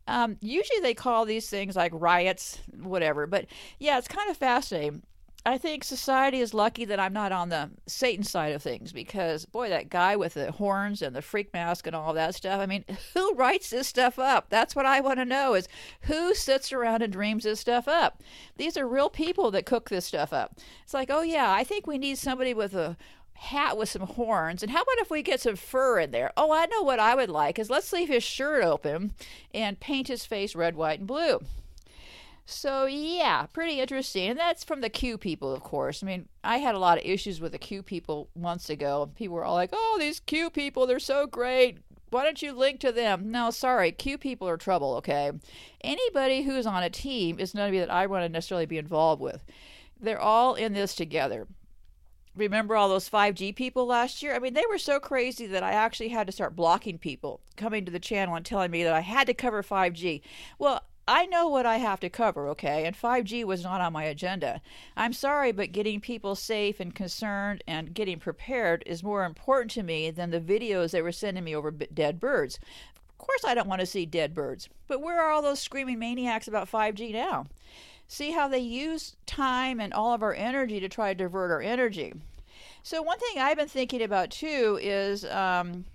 Um, 0.07 0.37
usually 0.41 0.79
they 0.79 0.93
call 0.93 1.25
these 1.25 1.49
things 1.49 1.75
like 1.75 1.91
riots, 1.93 2.59
whatever. 2.81 3.27
But 3.27 3.45
yeah, 3.79 3.97
it's 3.97 4.07
kind 4.07 4.29
of 4.29 4.37
fascinating. 4.37 5.03
I 5.47 5.57
think 5.57 5.85
society 5.85 6.41
is 6.41 6.53
lucky 6.53 6.83
that 6.83 6.99
I'm 6.99 7.13
not 7.13 7.31
on 7.31 7.47
the 7.47 7.69
Satan 7.85 8.25
side 8.25 8.51
of 8.51 8.61
things 8.61 8.91
because, 8.91 9.45
boy, 9.45 9.69
that 9.69 9.87
guy 9.87 10.17
with 10.17 10.33
the 10.33 10.51
horns 10.51 11.01
and 11.01 11.15
the 11.15 11.21
freak 11.21 11.53
mask 11.53 11.87
and 11.87 11.95
all 11.95 12.13
that 12.15 12.35
stuff. 12.35 12.59
I 12.59 12.65
mean, 12.65 12.83
who 13.13 13.33
writes 13.33 13.69
this 13.69 13.87
stuff 13.87 14.19
up? 14.19 14.47
That's 14.49 14.75
what 14.75 14.85
I 14.85 14.99
want 14.99 15.19
to 15.19 15.25
know 15.25 15.53
is 15.53 15.69
who 16.01 16.35
sits 16.35 16.73
around 16.73 17.01
and 17.01 17.13
dreams 17.13 17.45
this 17.45 17.61
stuff 17.61 17.87
up? 17.87 18.21
These 18.57 18.75
are 18.75 18.85
real 18.85 19.09
people 19.09 19.49
that 19.51 19.65
cook 19.65 19.89
this 19.89 20.03
stuff 20.03 20.33
up. 20.33 20.57
It's 20.83 20.93
like, 20.93 21.09
oh, 21.09 21.21
yeah, 21.21 21.49
I 21.49 21.63
think 21.63 21.87
we 21.87 21.97
need 21.97 22.17
somebody 22.17 22.53
with 22.53 22.75
a 22.75 22.97
hat 23.35 23.77
with 23.77 23.87
some 23.87 24.01
horns. 24.01 24.63
And 24.63 24.71
how 24.73 24.81
about 24.81 24.97
if 24.99 25.09
we 25.09 25.21
get 25.21 25.39
some 25.39 25.55
fur 25.55 25.97
in 25.97 26.11
there? 26.11 26.33
Oh, 26.35 26.51
I 26.51 26.65
know 26.65 26.81
what 26.81 26.99
I 26.99 27.15
would 27.15 27.29
like 27.29 27.57
is 27.57 27.69
let's 27.69 27.93
leave 27.93 28.09
his 28.09 28.23
shirt 28.23 28.65
open 28.65 29.13
and 29.53 29.79
paint 29.79 30.09
his 30.09 30.25
face 30.25 30.55
red, 30.55 30.75
white, 30.75 30.99
and 30.99 31.07
blue. 31.07 31.39
So 32.49 32.85
yeah, 32.85 33.45
pretty 33.47 33.81
interesting. 33.81 34.29
And 34.29 34.39
that's 34.39 34.63
from 34.63 34.79
the 34.79 34.89
Q 34.89 35.17
people, 35.17 35.51
of 35.51 35.61
course. 35.63 36.01
I 36.01 36.05
mean, 36.05 36.29
I 36.45 36.59
had 36.59 36.75
a 36.75 36.79
lot 36.79 36.97
of 36.97 37.03
issues 37.03 37.41
with 37.41 37.51
the 37.51 37.57
Q 37.57 37.83
people 37.83 38.29
months 38.37 38.69
ago. 38.69 39.11
People 39.15 39.35
were 39.35 39.43
all 39.43 39.55
like, 39.55 39.71
"Oh, 39.73 39.97
these 39.99 40.21
Q 40.21 40.49
people, 40.49 40.87
they're 40.87 40.97
so 40.97 41.27
great. 41.27 41.79
Why 42.09 42.23
don't 42.23 42.41
you 42.41 42.53
link 42.53 42.79
to 42.79 42.93
them?" 42.93 43.31
No, 43.31 43.51
sorry, 43.51 43.91
Q 43.91 44.17
people 44.17 44.47
are 44.47 44.55
trouble. 44.55 44.95
Okay, 44.95 45.29
anybody 45.81 46.43
who's 46.43 46.65
on 46.65 46.83
a 46.83 46.89
team 46.89 47.37
is 47.37 47.53
nobody 47.53 47.79
that 47.79 47.91
I 47.91 48.07
want 48.07 48.23
to 48.23 48.29
necessarily 48.29 48.65
be 48.65 48.77
involved 48.77 49.21
with. 49.21 49.43
They're 49.99 50.21
all 50.21 50.55
in 50.55 50.71
this 50.71 50.95
together. 50.95 51.47
Remember 52.33 52.77
all 52.77 52.87
those 52.87 53.09
5G 53.09 53.51
people 53.51 53.85
last 53.87 54.23
year? 54.23 54.33
I 54.33 54.39
mean, 54.39 54.53
they 54.53 54.65
were 54.69 54.77
so 54.77 55.01
crazy 55.01 55.47
that 55.47 55.63
I 55.63 55.73
actually 55.73 56.09
had 56.09 56.27
to 56.27 56.33
start 56.33 56.55
blocking 56.55 56.97
people 56.97 57.41
coming 57.57 57.83
to 57.83 57.91
the 57.91 57.99
channel 57.99 58.35
and 58.35 58.45
telling 58.45 58.71
me 58.71 58.83
that 58.85 58.93
I 58.93 59.01
had 59.01 59.27
to 59.27 59.33
cover 59.33 59.61
5G. 59.61 60.21
Well, 60.59 60.83
I 61.07 61.25
know 61.25 61.47
what 61.47 61.65
I 61.65 61.77
have 61.77 62.01
to 62.01 62.09
cover, 62.09 62.49
okay? 62.49 62.85
And 62.85 62.95
5G 62.95 63.45
was 63.45 63.63
not 63.63 63.79
on 63.79 63.93
my 63.93 64.03
agenda. 64.03 64.61
I'm 64.97 65.13
sorry, 65.13 65.53
but 65.53 65.71
getting 65.71 66.01
people 66.01 66.35
safe 66.35 66.81
and 66.81 66.93
concerned 66.93 67.63
and 67.65 67.93
getting 67.93 68.19
prepared 68.19 68.83
is 68.85 69.03
more 69.03 69.23
important 69.23 69.71
to 69.71 69.83
me 69.83 70.11
than 70.11 70.31
the 70.31 70.41
videos 70.41 70.91
they 70.91 71.01
were 71.01 71.13
sending 71.13 71.45
me 71.45 71.55
over 71.55 71.71
dead 71.71 72.19
birds. 72.19 72.59
Of 73.09 73.17
course, 73.17 73.45
I 73.45 73.53
don't 73.53 73.69
want 73.69 73.79
to 73.79 73.85
see 73.85 74.05
dead 74.05 74.35
birds, 74.35 74.67
but 74.87 75.01
where 75.01 75.21
are 75.21 75.31
all 75.31 75.41
those 75.41 75.61
screaming 75.61 75.97
maniacs 75.97 76.47
about 76.47 76.69
5G 76.69 77.13
now? 77.13 77.45
See 78.09 78.31
how 78.31 78.49
they 78.49 78.59
use 78.59 79.15
time 79.25 79.79
and 79.79 79.93
all 79.93 80.13
of 80.13 80.21
our 80.21 80.33
energy 80.33 80.81
to 80.81 80.89
try 80.89 81.13
to 81.13 81.17
divert 81.17 81.51
our 81.51 81.61
energy. 81.61 82.13
So, 82.83 83.01
one 83.01 83.19
thing 83.19 83.37
I've 83.37 83.57
been 83.57 83.67
thinking 83.67 84.01
about 84.01 84.29
too 84.29 84.79
is 84.81 85.25
um, 85.25 85.85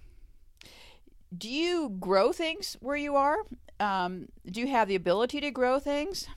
do 1.36 1.48
you 1.48 1.96
grow 2.00 2.32
things 2.32 2.76
where 2.80 2.96
you 2.96 3.16
are? 3.16 3.38
Um, 3.82 4.28
do 4.50 4.60
you 4.60 4.68
have 4.68 4.88
the 4.88 4.94
ability 4.94 5.40
to 5.40 5.50
grow 5.50 5.78
things? 5.78 6.28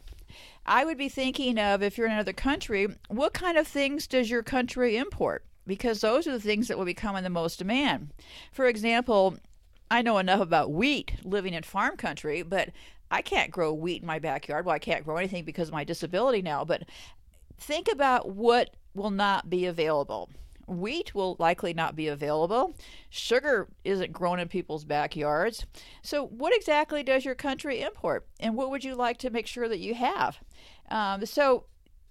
I 0.66 0.84
would 0.84 0.98
be 0.98 1.10
thinking 1.10 1.60
of 1.60 1.84
if 1.84 1.98
you're 1.98 2.08
in 2.08 2.14
another 2.14 2.34
country, 2.34 2.88
what 3.08 3.34
kind 3.34 3.58
of 3.58 3.68
things 3.68 4.08
does 4.08 4.30
your 4.30 4.42
country 4.42 4.98
import? 4.98 5.46
Because 5.68 6.02
those 6.02 6.28
are 6.28 6.32
the 6.32 6.40
things 6.40 6.68
that 6.68 6.78
will 6.78 6.86
become 6.86 7.16
in 7.16 7.24
the 7.24 7.30
most 7.30 7.60
demand. 7.60 8.10
For 8.52 8.66
example, 8.66 9.38
I 9.90 10.02
know 10.02 10.18
enough 10.18 10.42
about 10.42 10.72
wheat 10.72 11.14
living 11.24 11.54
in 11.54 11.64
farm 11.64 11.98
country, 11.98 12.42
but 12.42 12.70
I 13.12 13.22
can't 13.22 13.52
grow 13.52 13.72
wheat 13.74 14.02
in 14.02 14.08
my 14.08 14.18
backyard. 14.18 14.66
Well, 14.66 14.76
I 14.76 14.80
can't 14.80 15.06
grow 15.06 15.18
anything 15.18 15.46
because 15.46 15.68
of 15.68 15.74
my 15.74 15.84
disability 15.84 16.42
now, 16.42 16.66
but 16.66 16.84
think 17.60 17.88
about 17.92 18.30
what 18.30 18.72
will 18.96 19.12
not 19.12 19.50
be 19.50 19.66
available. 19.66 20.30
Wheat 20.68 21.14
will 21.14 21.36
likely 21.40 21.74
not 21.74 21.96
be 21.96 22.08
available. 22.08 22.76
Sugar 23.10 23.68
isn't 23.84 24.12
grown 24.12 24.40
in 24.40 24.48
people's 24.48 24.84
backyards. 24.86 25.66
So, 26.02 26.26
what 26.26 26.56
exactly 26.56 27.04
does 27.04 27.26
your 27.26 27.36
country 27.36 27.82
import? 27.82 28.28
And 28.40 28.56
what 28.56 28.70
would 28.72 28.84
you 28.84 28.96
like 28.96 29.18
to 29.20 29.30
make 29.30 29.48
sure 29.48 29.70
that 29.70 29.80
you 29.80 29.94
have? 29.94 30.40
Um, 30.90 31.26
so, 31.26 31.66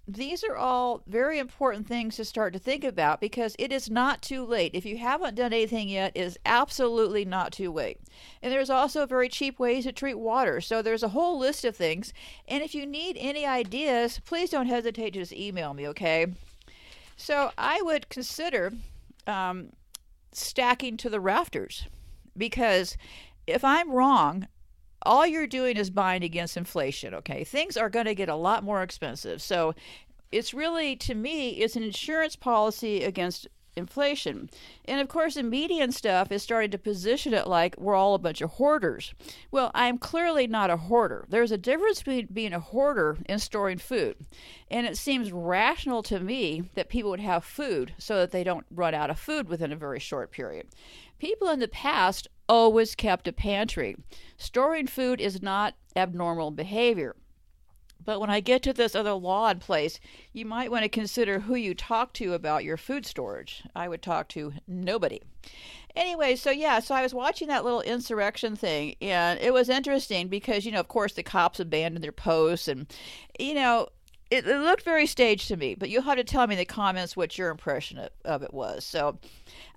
these 0.07 0.43
are 0.43 0.55
all 0.55 1.01
very 1.07 1.39
important 1.39 1.87
things 1.87 2.15
to 2.15 2.25
start 2.25 2.53
to 2.53 2.59
think 2.59 2.83
about 2.83 3.19
because 3.19 3.55
it 3.57 3.71
is 3.71 3.89
not 3.89 4.21
too 4.21 4.45
late. 4.45 4.71
If 4.75 4.85
you 4.85 4.97
haven't 4.97 5.35
done 5.35 5.51
anything 5.51 5.89
yet, 5.89 6.11
it 6.13 6.21
is 6.21 6.37
absolutely 6.45 7.25
not 7.25 7.51
too 7.51 7.71
late. 7.71 7.99
And 8.43 8.53
there's 8.53 8.69
also 8.69 9.07
very 9.07 9.29
cheap 9.29 9.57
ways 9.57 9.85
to 9.85 9.91
treat 9.91 10.19
water. 10.19 10.61
So 10.61 10.81
there's 10.81 11.01
a 11.01 11.09
whole 11.09 11.39
list 11.39 11.65
of 11.65 11.75
things. 11.75 12.13
And 12.47 12.63
if 12.63 12.75
you 12.75 12.85
need 12.85 13.17
any 13.19 13.45
ideas, 13.45 14.21
please 14.25 14.51
don't 14.51 14.67
hesitate 14.67 15.13
to 15.13 15.19
just 15.19 15.33
email 15.33 15.73
me, 15.73 15.87
okay? 15.87 16.27
So 17.15 17.51
I 17.57 17.81
would 17.81 18.09
consider 18.09 18.73
um, 19.27 19.69
stacking 20.31 20.97
to 20.97 21.09
the 21.09 21.19
rafters 21.19 21.87
because 22.37 22.97
if 23.47 23.63
I'm 23.63 23.91
wrong, 23.91 24.47
all 25.03 25.25
you're 25.25 25.47
doing 25.47 25.77
is 25.77 25.89
buying 25.89 26.23
against 26.23 26.57
inflation, 26.57 27.13
okay? 27.13 27.43
Things 27.43 27.77
are 27.77 27.89
going 27.89 28.07
to 28.07 28.15
get 28.15 28.29
a 28.29 28.35
lot 28.35 28.63
more 28.63 28.81
expensive. 28.81 29.41
So 29.41 29.75
it's 30.31 30.53
really, 30.53 30.95
to 30.97 31.15
me, 31.15 31.51
it's 31.51 31.75
an 31.75 31.83
insurance 31.83 32.35
policy 32.35 33.03
against 33.03 33.47
inflation. 33.75 34.49
And 34.85 35.01
of 35.01 35.07
course, 35.07 35.35
the 35.35 35.43
media 35.43 35.83
and 35.83 35.93
stuff 35.93 36.31
is 36.31 36.43
starting 36.43 36.71
to 36.71 36.77
position 36.77 37.33
it 37.33 37.47
like 37.47 37.75
we're 37.77 37.95
all 37.95 38.15
a 38.15 38.19
bunch 38.19 38.41
of 38.41 38.51
hoarders. 38.51 39.13
Well, 39.51 39.71
I'm 39.73 39.97
clearly 39.97 40.47
not 40.47 40.69
a 40.69 40.77
hoarder. 40.77 41.25
There's 41.29 41.51
a 41.51 41.57
difference 41.57 41.99
between 41.99 42.27
being 42.31 42.53
a 42.53 42.59
hoarder 42.59 43.17
and 43.27 43.41
storing 43.41 43.77
food. 43.77 44.15
And 44.69 44.85
it 44.85 44.97
seems 44.97 45.31
rational 45.31 46.03
to 46.03 46.19
me 46.19 46.69
that 46.75 46.89
people 46.89 47.11
would 47.11 47.19
have 47.19 47.43
food 47.43 47.93
so 47.97 48.17
that 48.17 48.31
they 48.31 48.43
don't 48.43 48.65
run 48.71 48.93
out 48.93 49.09
of 49.09 49.19
food 49.19 49.49
within 49.49 49.71
a 49.71 49.77
very 49.77 49.99
short 49.99 50.31
period. 50.31 50.67
People 51.19 51.49
in 51.49 51.59
the 51.59 51.67
past 51.67 52.27
always 52.47 52.95
kept 52.95 53.27
a 53.27 53.33
pantry. 53.33 53.95
Storing 54.37 54.87
food 54.87 55.21
is 55.21 55.41
not 55.41 55.75
abnormal 55.95 56.51
behavior. 56.51 57.15
But 58.05 58.19
when 58.19 58.29
I 58.29 58.39
get 58.39 58.61
to 58.63 58.73
this 58.73 58.95
other 58.95 59.13
law 59.13 59.49
in 59.49 59.59
place, 59.59 59.99
you 60.31 60.45
might 60.45 60.71
want 60.71 60.83
to 60.83 60.89
consider 60.89 61.39
who 61.39 61.55
you 61.55 61.73
talk 61.73 62.13
to 62.13 62.33
about 62.33 62.63
your 62.63 62.77
food 62.77 63.05
storage. 63.05 63.63
I 63.75 63.87
would 63.87 64.01
talk 64.01 64.29
to 64.29 64.53
nobody. 64.67 65.21
Anyway, 65.95 66.35
so 66.35 66.51
yeah, 66.51 66.79
so 66.79 66.93
I 66.93 67.01
was 67.01 67.13
watching 67.13 67.47
that 67.47 67.63
little 67.63 67.81
insurrection 67.81 68.55
thing, 68.55 68.95
and 69.01 69.39
it 69.39 69.53
was 69.53 69.69
interesting 69.69 70.27
because, 70.27 70.65
you 70.65 70.71
know, 70.71 70.81
of 70.81 70.89
course, 70.89 71.13
the 71.13 71.23
cops 71.23 71.59
abandoned 71.59 72.03
their 72.03 72.11
posts, 72.11 72.67
and, 72.67 72.93
you 73.39 73.53
know, 73.53 73.87
it, 74.31 74.47
it, 74.47 74.57
looked 74.57 74.83
very 74.83 75.05
staged 75.05 75.47
to 75.49 75.57
me, 75.57 75.75
but 75.75 75.89
you'll 75.89 76.01
have 76.03 76.17
to 76.17 76.23
tell 76.23 76.47
me 76.47 76.55
in 76.55 76.59
the 76.59 76.65
comments 76.65 77.15
what 77.15 77.37
your 77.37 77.49
impression 77.49 77.99
of, 77.99 78.09
of 78.23 78.41
it 78.41 78.53
was. 78.53 78.83
So 78.83 79.19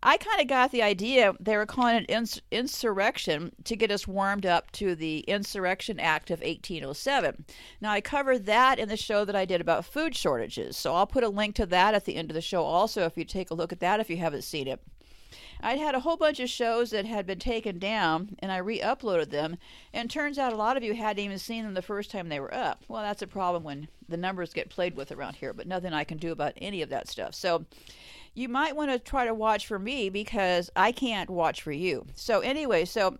I 0.03 0.17
kind 0.17 0.41
of 0.41 0.47
got 0.47 0.71
the 0.71 0.83
idea 0.83 1.35
they 1.39 1.57
were 1.57 1.67
calling 1.67 1.97
it 1.97 2.07
ins- 2.09 2.41
insurrection 2.51 3.53
to 3.65 3.77
get 3.77 3.91
us 3.91 4.09
warmed 4.09 4.47
up 4.47 4.71
to 4.73 4.95
the 4.95 5.21
Insurrection 5.21 6.01
Act 6.01 6.31
of 6.31 6.41
1807. 6.41 7.45
Now, 7.81 7.91
I 7.91 8.01
covered 8.01 8.47
that 8.47 8.79
in 8.79 8.89
the 8.89 8.97
show 8.97 9.25
that 9.25 9.37
I 9.37 9.45
did 9.45 9.61
about 9.61 9.85
food 9.85 10.17
shortages, 10.17 10.77
so 10.77 10.95
I'll 10.95 11.07
put 11.07 11.25
a 11.25 11.29
link 11.29 11.55
to 11.57 11.67
that 11.67 11.95
at 11.95 12.05
the 12.05 12.17
end 12.17 12.31
of 12.31 12.35
the 12.35 12.41
show 12.41 12.65
also 12.65 13.05
if 13.05 13.19
you 13.19 13.25
take 13.25 13.51
a 13.51 13.55
look 13.55 13.73
at 13.73 13.81
that 13.81 14.01
if 14.01 14.09
you 14.09 14.17
haven't 14.17 14.43
seen 14.43 14.67
it. 14.67 14.81
I'd 15.61 15.79
had 15.79 15.95
a 15.95 16.01
whole 16.01 16.17
bunch 16.17 16.41
of 16.41 16.49
shows 16.49 16.91
that 16.91 17.07
had 17.07 17.27
been 17.27 17.39
taken 17.39 17.79
down 17.79 18.37
and 18.39 18.53
I 18.53 18.59
re 18.59 18.81
uploaded 18.81 19.31
them. 19.31 19.57
And 19.93 20.11
turns 20.11 20.39
out 20.39 20.53
a 20.53 20.57
lot 20.57 20.77
of 20.77 20.83
you 20.83 20.95
hadn't 20.95 21.25
even 21.25 21.39
seen 21.39 21.65
them 21.65 21.75
the 21.75 21.83
first 21.83 22.11
time 22.11 22.29
they 22.29 22.41
were 22.41 22.55
up. 22.55 22.85
Well, 22.89 23.03
that's 23.03 23.23
a 23.23 23.27
problem 23.27 23.65
when 23.65 23.89
the 24.09 24.17
numbers 24.17 24.55
get 24.55 24.71
played 24.71 24.97
with 24.97 25.13
around 25.13 25.37
here, 25.37 25.53
but 25.53 25.67
nothing 25.67 25.93
I 25.93 26.05
can 26.05 26.19
do 26.19 26.33
about 26.33 26.55
any 26.59 26.83
of 26.83 26.91
that 26.91 27.09
stuff. 27.09 27.35
So 27.35 27.67
you 28.35 28.49
might 28.49 28.77
want 28.77 28.91
to 28.91 28.99
try 28.99 29.25
to 29.25 29.35
watch 29.35 29.67
for 29.67 29.79
me 29.79 30.11
because 30.11 30.71
I 30.77 30.93
can't 30.93 31.29
watch 31.29 31.63
for 31.63 31.73
you. 31.73 32.07
So, 32.15 32.41
anyway, 32.41 32.85
so 32.85 33.19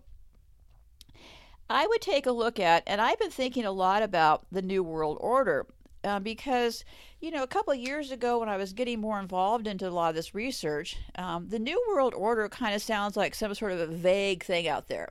I 1.69 1.85
would 1.87 2.01
take 2.01 2.25
a 2.25 2.31
look 2.31 2.59
at, 2.59 2.83
and 2.87 3.01
I've 3.01 3.19
been 3.19 3.29
thinking 3.29 3.65
a 3.65 3.71
lot 3.71 4.01
about 4.01 4.45
the 4.51 4.61
New 4.61 4.81
World 4.81 5.17
Order 5.19 5.67
uh, 6.03 6.19
because 6.19 6.83
you 7.19 7.31
know 7.31 7.43
a 7.43 7.47
couple 7.47 7.73
of 7.73 7.79
years 7.79 8.11
ago 8.11 8.39
when 8.39 8.49
i 8.49 8.57
was 8.57 8.73
getting 8.73 8.99
more 8.99 9.19
involved 9.19 9.67
into 9.67 9.87
a 9.87 9.89
lot 9.89 10.09
of 10.09 10.15
this 10.15 10.33
research 10.33 10.97
um, 11.15 11.47
the 11.49 11.59
new 11.59 11.81
world 11.89 12.13
order 12.13 12.47
kind 12.49 12.75
of 12.75 12.81
sounds 12.81 13.17
like 13.17 13.35
some 13.35 13.53
sort 13.53 13.71
of 13.71 13.79
a 13.79 13.87
vague 13.87 14.43
thing 14.43 14.67
out 14.67 14.87
there. 14.87 15.09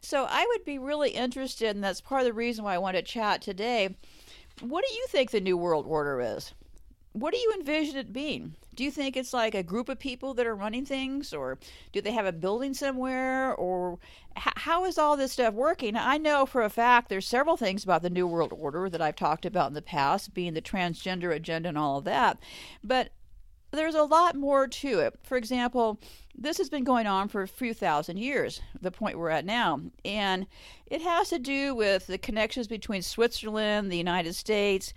So 0.00 0.26
i 0.28 0.46
would 0.48 0.64
be 0.64 0.78
really 0.78 1.10
interested 1.10 1.74
and 1.74 1.84
that's 1.84 2.00
part 2.00 2.22
of 2.22 2.26
the 2.26 2.32
reason 2.32 2.64
why 2.64 2.74
i 2.74 2.78
want 2.78 2.96
to 2.96 3.02
chat 3.02 3.42
today. 3.42 3.96
What 4.60 4.84
do 4.86 4.94
you 4.94 5.06
think 5.08 5.30
the 5.30 5.40
new 5.40 5.56
world 5.56 5.86
order 5.88 6.20
is? 6.20 6.52
What 7.12 7.32
do 7.32 7.38
you 7.38 7.54
envision 7.58 7.96
it 7.96 8.12
being? 8.12 8.54
Do 8.80 8.84
you 8.84 8.90
think 8.90 9.14
it's 9.14 9.34
like 9.34 9.54
a 9.54 9.62
group 9.62 9.90
of 9.90 9.98
people 9.98 10.32
that 10.32 10.46
are 10.46 10.56
running 10.56 10.86
things, 10.86 11.34
or 11.34 11.58
do 11.92 12.00
they 12.00 12.12
have 12.12 12.24
a 12.24 12.32
building 12.32 12.72
somewhere, 12.72 13.54
or 13.56 13.98
h- 14.34 14.54
how 14.56 14.86
is 14.86 14.96
all 14.96 15.18
this 15.18 15.32
stuff 15.32 15.52
working? 15.52 15.96
I 15.96 16.16
know 16.16 16.46
for 16.46 16.62
a 16.62 16.70
fact 16.70 17.10
there's 17.10 17.26
several 17.26 17.58
things 17.58 17.84
about 17.84 18.00
the 18.00 18.08
New 18.08 18.26
World 18.26 18.54
Order 18.56 18.88
that 18.88 19.02
I've 19.02 19.16
talked 19.16 19.44
about 19.44 19.68
in 19.68 19.74
the 19.74 19.82
past, 19.82 20.32
being 20.32 20.54
the 20.54 20.62
transgender 20.62 21.30
agenda 21.30 21.68
and 21.68 21.76
all 21.76 21.98
of 21.98 22.04
that, 22.04 22.38
but 22.82 23.10
there's 23.70 23.94
a 23.94 24.02
lot 24.04 24.34
more 24.34 24.66
to 24.66 25.00
it. 25.00 25.18
For 25.24 25.36
example, 25.36 26.00
this 26.34 26.56
has 26.56 26.70
been 26.70 26.84
going 26.84 27.06
on 27.06 27.28
for 27.28 27.42
a 27.42 27.48
few 27.48 27.74
thousand 27.74 28.16
years, 28.16 28.62
the 28.80 28.90
point 28.90 29.18
we're 29.18 29.28
at 29.28 29.44
now. 29.44 29.80
And 30.06 30.46
it 30.86 31.02
has 31.02 31.28
to 31.28 31.38
do 31.38 31.74
with 31.74 32.06
the 32.06 32.16
connections 32.16 32.66
between 32.66 33.02
Switzerland, 33.02 33.92
the 33.92 33.98
United 33.98 34.34
States, 34.34 34.94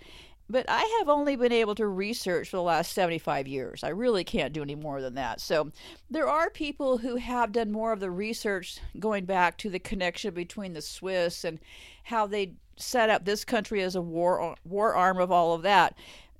but 0.48 0.66
I 0.68 0.82
have 0.98 1.08
only 1.08 1.36
been 1.36 1.52
able 1.52 1.74
to 1.76 1.86
research 1.86 2.50
for 2.50 2.56
the 2.56 2.62
last 2.62 2.92
75 2.92 3.48
years. 3.48 3.82
I 3.82 3.88
really 3.88 4.24
can't 4.24 4.52
do 4.52 4.62
any 4.62 4.74
more 4.74 5.00
than 5.00 5.14
that. 5.14 5.40
So 5.40 5.72
there 6.10 6.28
are 6.28 6.50
people 6.50 6.98
who 6.98 7.16
have 7.16 7.52
done 7.52 7.72
more 7.72 7.92
of 7.92 8.00
the 8.00 8.10
research 8.10 8.78
going 8.98 9.24
back 9.24 9.56
to 9.58 9.70
the 9.70 9.78
connection 9.78 10.34
between 10.34 10.74
the 10.74 10.82
Swiss 10.82 11.44
and 11.44 11.58
how 12.04 12.26
they 12.26 12.52
set 12.76 13.08
up 13.08 13.24
this 13.24 13.44
country 13.44 13.82
as 13.82 13.94
a 13.94 14.02
war 14.02 14.56
war 14.64 14.94
arm 14.94 15.18
of 15.18 15.30
all 15.30 15.54
of 15.54 15.62
that. 15.62 15.96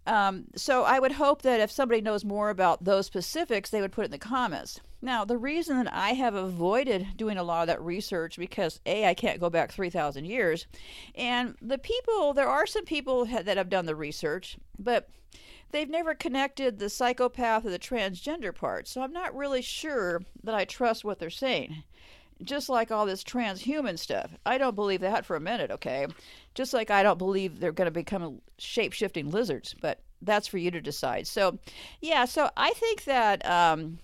Um, 0.06 0.44
so 0.54 0.84
I 0.84 0.98
would 0.98 1.12
hope 1.12 1.42
that 1.42 1.60
if 1.60 1.70
somebody 1.70 2.02
knows 2.02 2.24
more 2.24 2.50
about 2.50 2.84
those 2.84 3.06
specifics, 3.06 3.70
they 3.70 3.80
would 3.80 3.92
put 3.92 4.02
it 4.02 4.06
in 4.06 4.10
the 4.10 4.18
comments. 4.18 4.80
Now, 5.04 5.26
the 5.26 5.36
reason 5.36 5.76
that 5.84 5.92
I 5.92 6.14
have 6.14 6.34
avoided 6.34 7.08
doing 7.18 7.36
a 7.36 7.42
lot 7.42 7.60
of 7.60 7.66
that 7.66 7.82
research 7.82 8.38
because 8.38 8.80
A, 8.86 9.04
I 9.04 9.12
can't 9.12 9.38
go 9.38 9.50
back 9.50 9.70
3,000 9.70 10.24
years, 10.24 10.66
and 11.14 11.56
the 11.60 11.76
people, 11.76 12.32
there 12.32 12.48
are 12.48 12.66
some 12.66 12.86
people 12.86 13.26
that 13.26 13.58
have 13.58 13.68
done 13.68 13.84
the 13.84 13.94
research, 13.94 14.56
but 14.78 15.10
they've 15.72 15.90
never 15.90 16.14
connected 16.14 16.78
the 16.78 16.88
psychopath 16.88 17.66
or 17.66 17.70
the 17.70 17.78
transgender 17.78 18.54
part, 18.54 18.88
so 18.88 19.02
I'm 19.02 19.12
not 19.12 19.36
really 19.36 19.60
sure 19.60 20.22
that 20.42 20.54
I 20.54 20.64
trust 20.64 21.04
what 21.04 21.18
they're 21.18 21.28
saying 21.28 21.84
just 22.42 22.68
like 22.68 22.90
all 22.90 23.06
this 23.06 23.22
transhuman 23.22 23.96
stuff. 23.98 24.30
I 24.44 24.58
don't 24.58 24.74
believe 24.74 25.00
that 25.02 25.24
for 25.24 25.36
a 25.36 25.40
minute, 25.40 25.70
okay? 25.70 26.06
Just 26.54 26.74
like 26.74 26.90
I 26.90 27.02
don't 27.02 27.16
believe 27.16 27.60
they're 27.60 27.72
going 27.72 27.86
to 27.86 27.92
become 27.92 28.40
shape 28.58 28.92
shifting 28.92 29.30
lizards, 29.30 29.74
but 29.80 30.00
that's 30.20 30.48
for 30.48 30.58
you 30.58 30.72
to 30.72 30.80
decide. 30.80 31.26
So, 31.28 31.58
yeah, 32.00 32.24
so 32.24 32.50
I 32.56 32.70
think 32.72 33.04
that. 33.04 33.46
Um, 33.46 33.98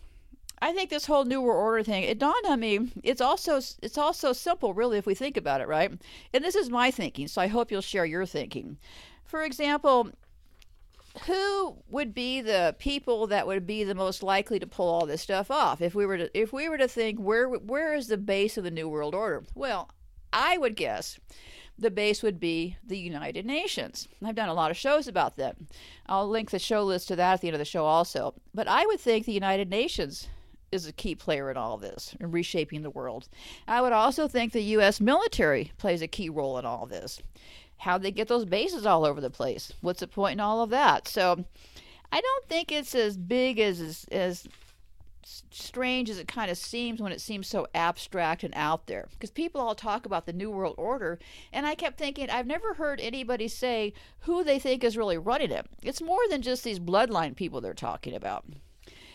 I 0.62 0.72
think 0.72 0.90
this 0.90 1.06
whole 1.06 1.24
New 1.24 1.40
World 1.40 1.62
Order 1.62 1.82
thing, 1.82 2.04
it 2.04 2.18
dawned 2.18 2.46
on 2.46 2.60
me, 2.60 2.92
it's 3.02 3.20
also 3.20 3.60
it's 3.82 3.96
also 3.96 4.32
simple 4.32 4.74
really 4.74 4.98
if 4.98 5.06
we 5.06 5.14
think 5.14 5.36
about 5.36 5.60
it, 5.60 5.68
right? 5.68 5.92
And 6.34 6.44
this 6.44 6.54
is 6.54 6.68
my 6.68 6.90
thinking, 6.90 7.28
so 7.28 7.40
I 7.40 7.46
hope 7.46 7.70
you'll 7.70 7.80
share 7.80 8.04
your 8.04 8.26
thinking. 8.26 8.76
For 9.24 9.42
example, 9.42 10.10
who 11.26 11.76
would 11.88 12.14
be 12.14 12.40
the 12.40 12.76
people 12.78 13.26
that 13.28 13.46
would 13.46 13.66
be 13.66 13.84
the 13.84 13.94
most 13.94 14.22
likely 14.22 14.58
to 14.58 14.66
pull 14.66 14.88
all 14.88 15.06
this 15.06 15.22
stuff 15.22 15.50
off? 15.50 15.80
If 15.80 15.94
we 15.94 16.06
were 16.06 16.18
to 16.18 16.38
if 16.38 16.52
we 16.52 16.68
were 16.68 16.78
to 16.78 16.88
think 16.88 17.18
where 17.18 17.48
where 17.48 17.94
is 17.94 18.08
the 18.08 18.18
base 18.18 18.58
of 18.58 18.64
the 18.64 18.70
new 18.70 18.88
world 18.88 19.14
order? 19.14 19.44
Well 19.54 19.90
i 20.32 20.56
would 20.56 20.76
guess 20.76 21.18
the 21.76 21.90
base 21.90 22.22
would 22.22 22.38
be 22.38 22.76
the 22.86 22.98
united 22.98 23.44
nations. 23.46 24.06
I've 24.22 24.34
done 24.34 24.48
a 24.48 24.54
lot 24.54 24.70
of 24.70 24.76
shows 24.76 25.08
about 25.08 25.36
that 25.36 25.56
i'll 26.06 26.28
link 26.28 26.50
the 26.50 26.58
show 26.58 26.84
list 26.84 27.08
to 27.08 27.16
that 27.16 27.34
at 27.34 27.40
the 27.40 27.48
end 27.48 27.54
of 27.54 27.60
the 27.60 27.64
show 27.64 27.84
also. 27.84 28.34
But 28.54 28.68
i 28.68 28.86
would 28.86 29.00
think 29.00 29.24
the 29.24 29.32
united 29.32 29.70
nations 29.70 30.28
is 30.72 30.86
a 30.86 30.92
key 30.92 31.14
player 31.14 31.50
in 31.50 31.56
all 31.56 31.76
this 31.76 32.14
in 32.20 32.30
reshaping 32.30 32.82
the 32.82 32.90
world 32.90 33.28
i 33.66 33.80
would 33.80 33.92
also 33.92 34.28
think 34.28 34.52
the 34.52 34.62
us 34.62 35.00
military 35.00 35.72
plays 35.78 36.02
a 36.02 36.08
key 36.08 36.28
role 36.28 36.58
in 36.58 36.64
all 36.64 36.86
this 36.86 37.20
how 37.80 37.96
they 37.96 38.10
get 38.10 38.28
those 38.28 38.44
bases 38.44 38.84
all 38.84 39.04
over 39.04 39.20
the 39.20 39.30
place. 39.30 39.72
What's 39.80 40.00
the 40.00 40.06
point 40.06 40.34
in 40.34 40.40
all 40.40 40.62
of 40.62 40.70
that? 40.70 41.08
So 41.08 41.44
I 42.12 42.20
don't 42.20 42.48
think 42.48 42.70
it's 42.70 42.94
as 42.94 43.16
big 43.16 43.58
as 43.58 43.80
as, 43.80 44.06
as 44.12 44.48
strange 45.50 46.10
as 46.10 46.18
it 46.18 46.28
kind 46.28 46.50
of 46.50 46.58
seems 46.58 47.00
when 47.00 47.12
it 47.12 47.20
seems 47.20 47.46
so 47.46 47.66
abstract 47.74 48.42
and 48.44 48.52
out 48.54 48.86
there. 48.86 49.08
Because 49.12 49.30
people 49.30 49.60
all 49.62 49.74
talk 49.74 50.04
about 50.04 50.26
the 50.26 50.32
New 50.32 50.50
World 50.50 50.74
Order, 50.76 51.18
and 51.52 51.66
I 51.66 51.74
kept 51.74 51.98
thinking, 51.98 52.28
I've 52.28 52.46
never 52.46 52.74
heard 52.74 53.00
anybody 53.00 53.48
say 53.48 53.94
who 54.20 54.44
they 54.44 54.58
think 54.58 54.84
is 54.84 54.96
really 54.96 55.18
running 55.18 55.50
it. 55.50 55.66
It's 55.82 56.02
more 56.02 56.20
than 56.28 56.42
just 56.42 56.64
these 56.64 56.78
bloodline 56.78 57.34
people 57.34 57.60
they're 57.60 57.74
talking 57.74 58.14
about. 58.14 58.44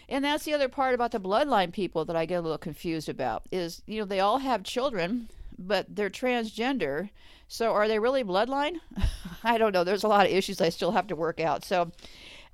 And 0.08 0.24
that's 0.24 0.46
the 0.46 0.54
other 0.54 0.70
part 0.70 0.94
about 0.94 1.12
the 1.12 1.20
bloodline 1.20 1.72
people 1.72 2.06
that 2.06 2.16
I 2.16 2.26
get 2.26 2.36
a 2.36 2.42
little 2.42 2.58
confused 2.58 3.10
about 3.10 3.44
is, 3.52 3.82
you 3.86 4.00
know, 4.00 4.06
they 4.06 4.20
all 4.20 4.40
have 4.40 4.64
children, 4.64 5.30
but 5.58 5.96
they're 5.96 6.10
transgender 6.10 7.10
so 7.48 7.74
are 7.74 7.88
they 7.88 8.00
really 8.00 8.24
bloodline? 8.24 8.80
I 9.44 9.58
don't 9.58 9.74
know. 9.74 9.84
There's 9.84 10.04
a 10.04 10.08
lot 10.08 10.26
of 10.26 10.32
issues 10.32 10.62
I 10.62 10.70
still 10.70 10.92
have 10.92 11.08
to 11.08 11.16
work 11.16 11.40
out. 11.40 11.64
So, 11.64 11.92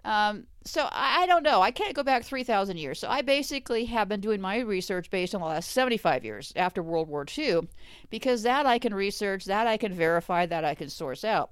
um, 0.04 0.46
so 0.64 0.88
I, 0.92 1.24
I, 1.24 1.26
don't 1.28 1.44
know. 1.44 1.62
I 1.62 1.72
can't 1.72 1.96
go 1.96 2.04
back 2.04 2.24
3,000 2.24 2.78
years. 2.78 3.00
So 3.00 3.08
I 3.08 3.22
basically 3.22 3.86
have 3.86 4.10
been 4.10 4.20
doing 4.20 4.42
my 4.42 4.60
research 4.60 5.10
based 5.10 5.34
on 5.34 5.42
the 5.42 5.48
last 5.48 5.72
75 5.72 6.26
years 6.26 6.52
after 6.56 6.84
World 6.84 7.08
War 7.08 7.26
II, 7.38 7.68
because 8.10 8.44
that 8.44 8.66
I 8.66 8.80
can 8.80 8.94
research, 8.94 9.46
that 9.46 9.68
I 9.68 9.78
can 9.78 9.94
verify, 9.94 10.46
that 10.46 10.66
I 10.66 10.76
can 10.76 10.90
source 10.90 11.24
out. 11.24 11.52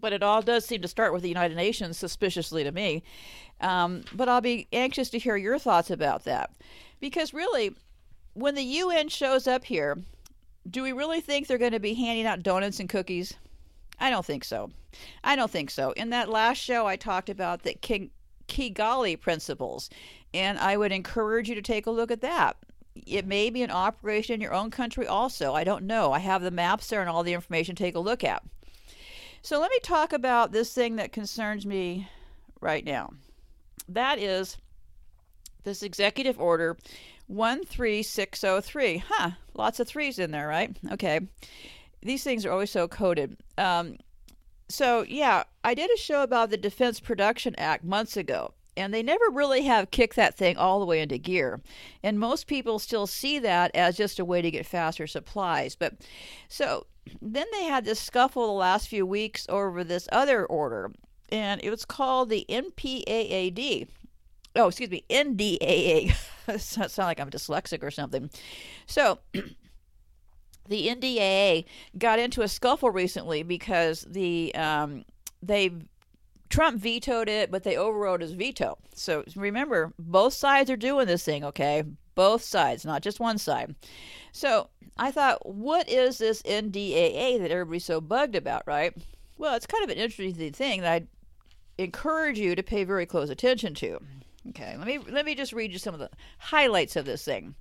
But 0.00 0.12
it 0.12 0.22
all 0.22 0.42
does 0.42 0.64
seem 0.64 0.82
to 0.82 0.88
start 0.88 1.12
with 1.12 1.22
the 1.22 1.28
United 1.28 1.56
Nations, 1.56 1.98
suspiciously 1.98 2.64
to 2.64 2.72
me. 2.72 3.02
Um, 3.60 4.04
but 4.12 4.28
I'll 4.28 4.40
be 4.40 4.68
anxious 4.72 5.10
to 5.10 5.18
hear 5.18 5.36
your 5.36 5.58
thoughts 5.58 5.90
about 5.90 6.24
that. 6.24 6.50
Because 7.00 7.34
really, 7.34 7.74
when 8.34 8.54
the 8.54 8.62
UN 8.62 9.08
shows 9.08 9.48
up 9.48 9.64
here, 9.64 9.98
do 10.70 10.82
we 10.82 10.92
really 10.92 11.20
think 11.20 11.46
they're 11.46 11.58
going 11.58 11.72
to 11.72 11.80
be 11.80 11.94
handing 11.94 12.26
out 12.26 12.42
donuts 12.42 12.80
and 12.80 12.88
cookies? 12.88 13.34
I 13.98 14.10
don't 14.10 14.24
think 14.24 14.44
so. 14.44 14.70
I 15.24 15.36
don't 15.36 15.50
think 15.50 15.70
so. 15.70 15.92
In 15.92 16.10
that 16.10 16.28
last 16.28 16.58
show, 16.58 16.86
I 16.86 16.96
talked 16.96 17.28
about 17.28 17.62
the 17.62 17.74
Kigali 18.48 19.20
principles, 19.20 19.90
and 20.32 20.58
I 20.58 20.76
would 20.76 20.92
encourage 20.92 21.48
you 21.48 21.54
to 21.54 21.62
take 21.62 21.86
a 21.86 21.90
look 21.90 22.10
at 22.10 22.20
that. 22.20 22.56
It 23.06 23.26
may 23.26 23.50
be 23.50 23.62
an 23.62 23.70
operation 23.70 24.34
in 24.34 24.40
your 24.40 24.54
own 24.54 24.70
country 24.70 25.06
also. 25.06 25.54
I 25.54 25.64
don't 25.64 25.84
know. 25.84 26.12
I 26.12 26.18
have 26.18 26.42
the 26.42 26.50
maps 26.50 26.88
there 26.88 27.00
and 27.00 27.08
all 27.08 27.22
the 27.22 27.32
information 27.32 27.74
to 27.76 27.82
take 27.82 27.94
a 27.94 28.00
look 28.00 28.24
at. 28.24 28.42
So 29.42 29.60
let 29.60 29.70
me 29.70 29.78
talk 29.82 30.12
about 30.12 30.52
this 30.52 30.72
thing 30.72 30.96
that 30.96 31.12
concerns 31.12 31.64
me 31.64 32.08
right 32.60 32.84
now. 32.84 33.12
That 33.88 34.18
is 34.18 34.56
this 35.64 35.82
executive 35.82 36.38
order 36.40 36.76
13603. 37.28 39.04
Huh, 39.08 39.30
lots 39.54 39.80
of 39.80 39.88
threes 39.88 40.18
in 40.18 40.30
there, 40.30 40.48
right? 40.48 40.76
Okay. 40.92 41.20
These 42.02 42.24
things 42.24 42.46
are 42.46 42.52
always 42.52 42.70
so 42.70 42.88
coded. 42.88 43.36
Um, 43.56 43.98
so, 44.68 45.04
yeah, 45.08 45.44
I 45.64 45.74
did 45.74 45.90
a 45.90 45.96
show 45.96 46.22
about 46.22 46.50
the 46.50 46.56
Defense 46.56 47.00
Production 47.00 47.54
Act 47.56 47.84
months 47.84 48.16
ago, 48.16 48.52
and 48.78 48.94
they 48.94 49.02
never 49.02 49.24
really 49.32 49.62
have 49.64 49.90
kicked 49.90 50.16
that 50.16 50.36
thing 50.36 50.56
all 50.56 50.80
the 50.80 50.86
way 50.86 51.00
into 51.00 51.18
gear. 51.18 51.60
And 52.02 52.18
most 52.18 52.46
people 52.46 52.78
still 52.78 53.06
see 53.06 53.38
that 53.40 53.74
as 53.74 53.96
just 53.96 54.18
a 54.18 54.24
way 54.24 54.40
to 54.40 54.50
get 54.50 54.66
faster 54.66 55.06
supplies. 55.06 55.74
But 55.74 55.94
so 56.48 56.86
then 57.20 57.46
they 57.52 57.64
had 57.64 57.84
this 57.84 58.00
scuffle 58.00 58.46
the 58.46 58.52
last 58.52 58.88
few 58.88 59.04
weeks 59.04 59.46
over 59.48 59.84
this 59.84 60.08
other 60.12 60.46
order, 60.46 60.92
and 61.30 61.60
it 61.62 61.70
was 61.70 61.84
called 61.84 62.28
the 62.28 62.46
NPAAD, 62.48 63.88
oh, 64.56 64.68
excuse 64.68 64.90
me, 64.90 65.04
NDAA. 65.10 66.14
sound 66.58 66.98
like 66.98 67.20
I'm 67.20 67.30
dyslexic 67.30 67.82
or 67.82 67.90
something. 67.90 68.30
So, 68.86 69.18
the 70.68 70.88
NDAA 70.88 71.64
got 71.98 72.18
into 72.18 72.42
a 72.42 72.48
scuffle 72.48 72.90
recently 72.90 73.42
because 73.42 74.06
the 74.08 74.54
um, 74.54 75.04
they 75.42 75.70
Trump 76.48 76.80
vetoed 76.80 77.28
it, 77.28 77.50
but 77.50 77.62
they 77.62 77.76
overrode 77.76 78.22
his 78.22 78.32
veto. 78.32 78.78
So 78.94 79.24
remember, 79.36 79.92
both 79.98 80.32
sides 80.32 80.70
are 80.70 80.76
doing 80.76 81.06
this 81.06 81.24
thing, 81.24 81.44
okay? 81.44 81.84
Both 82.14 82.42
sides, 82.42 82.84
not 82.84 83.02
just 83.02 83.20
one 83.20 83.38
side. 83.38 83.74
So 84.32 84.68
I 84.96 85.10
thought, 85.10 85.46
what 85.46 85.88
is 85.88 86.18
this 86.18 86.42
NDAA 86.42 87.38
that 87.40 87.50
everybody's 87.50 87.84
so 87.84 88.00
bugged 88.00 88.34
about, 88.34 88.62
right? 88.66 88.96
Well, 89.36 89.54
it's 89.54 89.66
kind 89.66 89.84
of 89.84 89.90
an 89.90 89.98
interesting 89.98 90.52
thing 90.52 90.80
that 90.80 91.02
I 91.02 91.06
encourage 91.78 92.38
you 92.38 92.56
to 92.56 92.62
pay 92.62 92.84
very 92.84 93.06
close 93.06 93.30
attention 93.30 93.74
to. 93.74 94.00
Okay, 94.50 94.76
let 94.76 94.86
me 94.86 94.98
let 94.98 95.26
me 95.26 95.34
just 95.34 95.52
read 95.52 95.72
you 95.72 95.78
some 95.78 95.94
of 95.94 96.00
the 96.00 96.10
highlights 96.38 96.96
of 96.96 97.04
this 97.04 97.24
thing. 97.24 97.54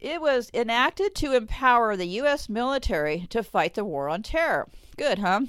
It 0.00 0.20
was 0.20 0.50
enacted 0.54 1.14
to 1.16 1.34
empower 1.34 1.96
the 1.96 2.06
U.S. 2.06 2.48
military 2.48 3.26
to 3.30 3.42
fight 3.42 3.74
the 3.74 3.84
war 3.84 4.08
on 4.08 4.22
terror. 4.22 4.68
Good, 4.96 5.18
huh? 5.18 5.42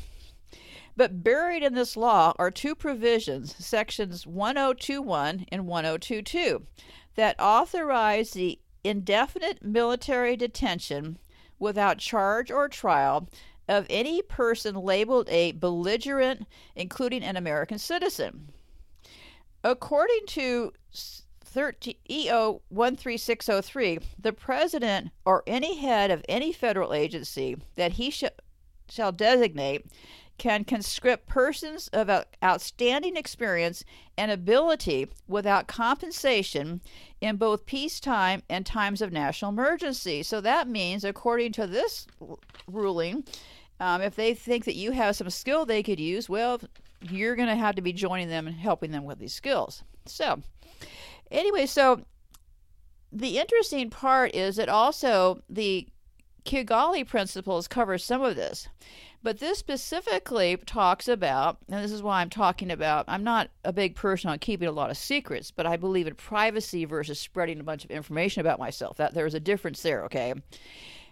But 0.98 1.24
buried 1.24 1.64
in 1.64 1.74
this 1.74 1.98
law 1.98 2.34
are 2.40 2.52
two 2.52 2.76
provisions, 2.76 3.56
sections 3.58 4.26
1021 4.26 5.46
and 5.50 5.68
1022, 5.68 6.66
that 7.16 7.40
authorize 7.40 8.32
the 8.32 8.60
indefinite 8.84 9.64
military 9.64 10.38
detention 10.38 11.18
without 11.60 11.98
charge 11.98 12.52
or 12.52 12.70
trial 12.70 13.28
of 13.68 13.86
any 13.90 14.22
person 14.22 14.76
labeled 14.76 15.28
a 15.30 15.52
belligerent, 15.54 16.46
including 16.76 17.24
an 17.24 17.36
American 17.36 17.80
citizen. 17.80 18.50
According 19.64 20.28
to 20.28 20.72
13, 21.44 21.96
EO 22.10 22.62
13603, 22.70 24.00
the 24.20 24.34
president 24.34 25.10
or 25.26 25.44
any 25.48 25.78
head 25.78 26.12
of 26.12 26.24
any 26.30 26.54
federal 26.54 26.94
agency 26.94 27.58
that 27.76 27.94
he 27.94 28.12
sh- 28.12 28.26
shall 28.88 29.12
designate 29.12 29.86
can 30.38 30.65
conscript 30.65 31.28
persons 31.28 31.88
of 31.89 32.10
outstanding 32.43 33.15
experience 33.15 33.84
and 34.17 34.32
ability 34.32 35.08
without 35.28 35.67
compensation 35.67 36.82
in 37.21 37.38
both 37.38 37.65
peacetime 37.65 38.43
and 38.50 38.65
times 38.65 39.02
of 39.02 39.13
national 39.13 39.52
emergency. 39.52 40.24
So 40.24 40.41
that 40.41 40.67
means, 40.67 41.04
according 41.04 41.54
to 41.54 41.67
this 41.67 42.08
ruling, 42.67 43.24
um, 43.80 44.02
if 44.02 44.15
they 44.15 44.34
think 44.34 44.65
that 44.65 44.76
you 44.76 44.91
have 44.91 45.15
some 45.15 45.30
skill 45.30 45.65
they 45.65 45.84
could 45.84 46.00
use, 46.00 46.30
well, 46.30 46.60
you're 47.02 47.36
going 47.36 47.50
to 47.50 47.56
have 47.56 47.76
to 47.76 47.82
be 47.82 47.93
joining 47.93 48.30
them 48.30 48.48
and 48.48 48.56
helping 48.56 48.91
them 48.91 49.06
with 49.06 49.19
these 49.19 49.34
skills. 49.34 49.84
So, 50.06 50.41
anyway, 51.32 51.65
so 51.65 52.04
the 53.12 53.38
interesting 53.39 53.89
part 53.89 54.36
is 54.36 54.58
that 54.58 54.69
also 54.69 55.41
the 55.50 55.88
Kigali 56.45 57.06
principles 57.08 57.67
cover 57.67 57.98
some 57.98 58.21
of 58.21 58.36
this. 58.36 58.67
But 59.26 59.40
this 59.40 59.58
specifically 59.58 60.56
talks 60.68 61.08
about, 61.08 61.58
and 61.68 61.84
this 61.84 61.92
is 61.92 62.04
why 62.04 62.22
I'm 62.22 62.30
talking 62.30 62.70
about, 62.70 63.06
I'm 63.08 63.24
not 63.24 63.50
a 63.64 63.74
big 63.74 63.96
person 63.96 64.30
on 64.30 64.38
keeping 64.38 64.68
a 64.68 64.72
lot 64.72 64.92
of 64.92 64.98
secrets, 64.98 65.50
but 65.50 65.66
I 65.66 65.78
believe 65.78 66.06
in 66.06 66.14
privacy 66.14 66.86
versus 66.86 67.20
spreading 67.20 67.60
a 67.60 67.64
bunch 67.64 67.84
of 67.84 67.90
information 67.90 68.42
about 68.42 68.60
myself. 68.60 68.98
That 68.98 69.16
there's 69.16 69.34
a 69.34 69.40
difference 69.40 69.82
there, 69.82 70.04
okay? 70.04 70.36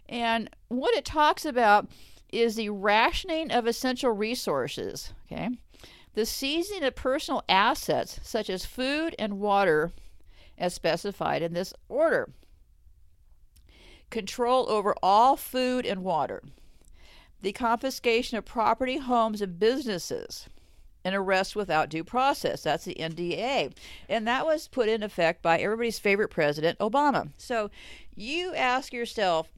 And 0.07 0.47
what 0.67 0.93
it 0.93 1.05
talks 1.05 1.43
about 1.43 1.87
is 2.31 2.53
the 2.53 2.69
rationing 2.69 3.49
of 3.49 3.65
essential 3.65 4.11
resources, 4.11 5.11
okay? 5.25 5.49
The 6.13 6.27
seizing 6.27 6.83
of 6.83 6.93
personal 6.93 7.43
assets 7.49 8.19
such 8.21 8.47
as 8.47 8.63
food 8.63 9.15
and 9.17 9.39
water 9.39 9.91
as 10.55 10.75
specified 10.75 11.41
in 11.41 11.55
this 11.55 11.73
order. 11.89 12.29
Control 14.11 14.69
over 14.69 14.93
all 15.01 15.35
food 15.35 15.87
and 15.87 16.03
water 16.03 16.43
the 17.43 17.51
confiscation 17.51 18.37
of 18.37 18.45
property, 18.45 18.97
homes, 18.97 19.41
and 19.41 19.59
businesses, 19.59 20.47
and 21.03 21.13
arrest 21.13 21.55
without 21.55 21.89
due 21.89 22.03
process. 22.03 22.63
That's 22.63 22.85
the 22.85 22.95
NDA. 22.95 23.73
And 24.07 24.25
that 24.27 24.45
was 24.45 24.69
put 24.69 24.87
in 24.87 25.03
effect 25.03 25.41
by 25.41 25.59
everybody's 25.59 25.99
favorite 25.99 26.29
president, 26.29 26.79
Obama. 26.79 27.29
So 27.37 27.69
you 28.15 28.55
ask 28.55 28.93
yourself, 28.93 29.49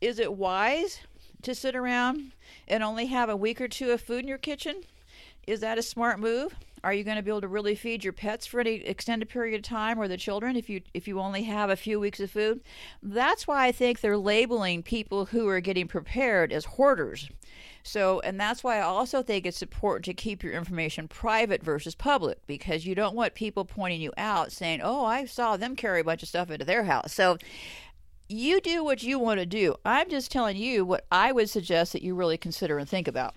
is 0.00 0.18
it 0.18 0.34
wise 0.34 1.00
to 1.42 1.54
sit 1.54 1.76
around 1.76 2.32
and 2.66 2.82
only 2.82 3.06
have 3.06 3.28
a 3.28 3.36
week 3.36 3.60
or 3.60 3.68
two 3.68 3.92
of 3.92 4.00
food 4.00 4.22
in 4.24 4.28
your 4.28 4.36
kitchen? 4.36 4.82
Is 5.46 5.60
that 5.60 5.78
a 5.78 5.82
smart 5.82 6.18
move? 6.18 6.56
Are 6.82 6.92
you 6.94 7.04
going 7.04 7.16
to 7.16 7.22
be 7.22 7.30
able 7.30 7.42
to 7.42 7.48
really 7.48 7.74
feed 7.74 8.04
your 8.04 8.12
pets 8.12 8.46
for 8.46 8.60
any 8.60 8.76
extended 8.76 9.28
period 9.28 9.56
of 9.56 9.62
time 9.62 9.98
or 9.98 10.08
the 10.08 10.16
children 10.16 10.56
if 10.56 10.68
you 10.70 10.80
if 10.94 11.06
you 11.06 11.20
only 11.20 11.42
have 11.44 11.70
a 11.70 11.76
few 11.76 12.00
weeks 12.00 12.20
of 12.20 12.30
food? 12.30 12.60
That's 13.02 13.46
why 13.46 13.66
I 13.66 13.72
think 13.72 14.00
they're 14.00 14.16
labeling 14.16 14.82
people 14.82 15.26
who 15.26 15.48
are 15.48 15.60
getting 15.60 15.88
prepared 15.88 16.52
as 16.52 16.64
hoarders. 16.64 17.28
So, 17.82 18.20
and 18.20 18.38
that's 18.38 18.62
why 18.62 18.78
I 18.78 18.82
also 18.82 19.22
think 19.22 19.46
it's 19.46 19.62
important 19.62 20.04
to 20.04 20.14
keep 20.14 20.42
your 20.42 20.52
information 20.52 21.08
private 21.08 21.62
versus 21.62 21.94
public 21.94 22.46
because 22.46 22.86
you 22.86 22.94
don't 22.94 23.16
want 23.16 23.34
people 23.34 23.64
pointing 23.64 24.00
you 24.00 24.12
out 24.18 24.52
saying, 24.52 24.80
"Oh, 24.82 25.04
I 25.04 25.24
saw 25.24 25.56
them 25.56 25.76
carry 25.76 26.00
a 26.00 26.04
bunch 26.04 26.22
of 26.22 26.28
stuff 26.28 26.50
into 26.50 26.64
their 26.64 26.84
house." 26.84 27.12
So, 27.12 27.38
you 28.28 28.60
do 28.60 28.84
what 28.84 29.02
you 29.02 29.18
want 29.18 29.40
to 29.40 29.46
do. 29.46 29.74
I'm 29.84 30.08
just 30.08 30.30
telling 30.30 30.56
you 30.56 30.84
what 30.84 31.06
I 31.10 31.32
would 31.32 31.50
suggest 31.50 31.92
that 31.92 32.02
you 32.02 32.14
really 32.14 32.38
consider 32.38 32.78
and 32.78 32.88
think 32.88 33.08
about. 33.08 33.34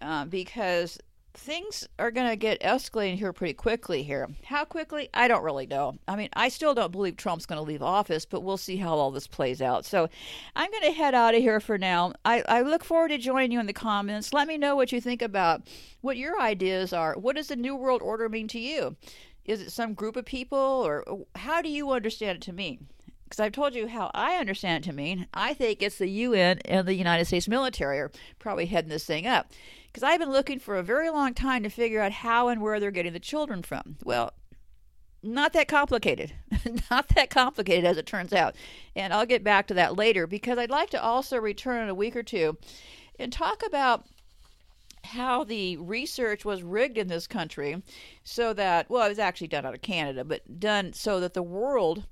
Uh, 0.00 0.24
because 0.24 0.98
things 1.34 1.88
are 1.98 2.10
going 2.10 2.28
to 2.28 2.36
get 2.36 2.60
escalating 2.60 3.16
here 3.16 3.32
pretty 3.32 3.54
quickly 3.54 4.02
here. 4.02 4.28
How 4.44 4.64
quickly? 4.64 5.08
I 5.14 5.28
don't 5.28 5.42
really 5.42 5.66
know. 5.66 5.96
I 6.06 6.16
mean, 6.16 6.28
I 6.34 6.48
still 6.48 6.74
don't 6.74 6.92
believe 6.92 7.16
Trump's 7.16 7.46
going 7.46 7.58
to 7.58 7.62
leave 7.62 7.82
office, 7.82 8.24
but 8.24 8.42
we'll 8.42 8.56
see 8.56 8.76
how 8.76 8.94
all 8.94 9.10
this 9.10 9.26
plays 9.26 9.62
out. 9.62 9.84
So 9.84 10.08
I'm 10.54 10.70
going 10.70 10.84
to 10.84 10.92
head 10.92 11.14
out 11.14 11.34
of 11.34 11.40
here 11.40 11.60
for 11.60 11.78
now. 11.78 12.12
I, 12.24 12.42
I 12.48 12.62
look 12.62 12.84
forward 12.84 13.08
to 13.08 13.18
joining 13.18 13.52
you 13.52 13.60
in 13.60 13.66
the 13.66 13.72
comments. 13.72 14.32
Let 14.32 14.48
me 14.48 14.58
know 14.58 14.76
what 14.76 14.92
you 14.92 15.00
think 15.00 15.22
about 15.22 15.62
what 16.00 16.16
your 16.16 16.40
ideas 16.40 16.92
are. 16.92 17.14
What 17.14 17.36
does 17.36 17.48
the 17.48 17.56
New 17.56 17.76
World 17.76 18.02
Order 18.02 18.28
mean 18.28 18.48
to 18.48 18.58
you? 18.58 18.96
Is 19.44 19.60
it 19.60 19.72
some 19.72 19.94
group 19.94 20.16
of 20.16 20.24
people, 20.24 20.58
or 20.58 21.24
how 21.34 21.62
do 21.62 21.68
you 21.68 21.90
understand 21.90 22.36
it 22.36 22.42
to 22.42 22.52
mean? 22.52 22.86
because 23.24 23.40
I've 23.40 23.52
told 23.52 23.74
you 23.74 23.88
how 23.88 24.10
I 24.12 24.36
understand 24.36 24.84
it 24.84 24.90
to 24.90 24.94
mean. 24.94 25.26
I 25.32 25.54
think 25.54 25.82
it's 25.82 25.96
the 25.96 26.06
UN 26.06 26.58
and 26.66 26.86
the 26.86 26.92
United 26.92 27.24
States 27.24 27.48
military 27.48 27.98
are 27.98 28.10
probably 28.38 28.66
heading 28.66 28.90
this 28.90 29.06
thing 29.06 29.26
up 29.26 29.50
because 29.92 30.02
I've 30.02 30.20
been 30.20 30.32
looking 30.32 30.58
for 30.58 30.76
a 30.76 30.82
very 30.82 31.10
long 31.10 31.34
time 31.34 31.62
to 31.64 31.68
figure 31.68 32.00
out 32.00 32.12
how 32.12 32.48
and 32.48 32.62
where 32.62 32.80
they're 32.80 32.90
getting 32.90 33.12
the 33.12 33.20
children 33.20 33.62
from. 33.62 33.96
Well, 34.02 34.32
not 35.22 35.52
that 35.52 35.68
complicated. 35.68 36.32
not 36.90 37.08
that 37.10 37.28
complicated 37.28 37.84
as 37.84 37.98
it 37.98 38.06
turns 38.06 38.32
out. 38.32 38.56
And 38.96 39.12
I'll 39.12 39.26
get 39.26 39.44
back 39.44 39.66
to 39.68 39.74
that 39.74 39.96
later 39.96 40.26
because 40.26 40.58
I'd 40.58 40.70
like 40.70 40.90
to 40.90 41.02
also 41.02 41.36
return 41.36 41.82
in 41.82 41.88
a 41.90 41.94
week 41.94 42.16
or 42.16 42.22
two 42.22 42.56
and 43.18 43.32
talk 43.32 43.62
about 43.66 44.06
how 45.04 45.44
the 45.44 45.76
research 45.76 46.44
was 46.44 46.62
rigged 46.62 46.96
in 46.96 47.08
this 47.08 47.26
country 47.26 47.82
so 48.24 48.52
that, 48.54 48.88
well, 48.88 49.04
it 49.04 49.10
was 49.10 49.18
actually 49.18 49.48
done 49.48 49.66
out 49.66 49.74
of 49.74 49.82
Canada, 49.82 50.24
but 50.24 50.58
done 50.58 50.92
so 50.92 51.20
that 51.20 51.34
the 51.34 51.42
world 51.42 52.04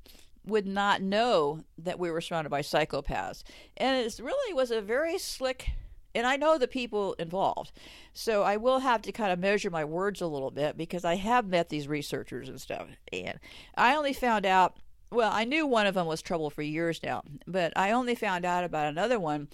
would 0.44 0.66
not 0.66 1.00
know 1.00 1.64
that 1.78 1.98
we 1.98 2.10
were 2.10 2.20
surrounded 2.20 2.50
by 2.50 2.62
psychopaths. 2.62 3.42
And 3.76 4.04
it 4.04 4.20
really 4.22 4.54
was 4.54 4.70
a 4.70 4.80
very 4.80 5.18
slick 5.18 5.70
and 6.14 6.26
I 6.26 6.36
know 6.36 6.58
the 6.58 6.68
people 6.68 7.14
involved. 7.14 7.72
So 8.12 8.42
I 8.42 8.56
will 8.56 8.80
have 8.80 9.02
to 9.02 9.12
kind 9.12 9.32
of 9.32 9.38
measure 9.38 9.70
my 9.70 9.84
words 9.84 10.20
a 10.20 10.26
little 10.26 10.50
bit 10.50 10.76
because 10.76 11.04
I 11.04 11.16
have 11.16 11.46
met 11.46 11.68
these 11.68 11.88
researchers 11.88 12.48
and 12.48 12.60
stuff. 12.60 12.88
And 13.12 13.38
I 13.76 13.94
only 13.94 14.12
found 14.12 14.46
out, 14.46 14.76
well, 15.10 15.30
I 15.32 15.44
knew 15.44 15.66
one 15.66 15.86
of 15.86 15.94
them 15.94 16.06
was 16.06 16.22
trouble 16.22 16.50
for 16.50 16.62
years 16.62 17.02
now, 17.02 17.22
but 17.46 17.72
I 17.76 17.90
only 17.92 18.14
found 18.14 18.44
out 18.44 18.64
about 18.64 18.86
another 18.86 19.18
one 19.18 19.48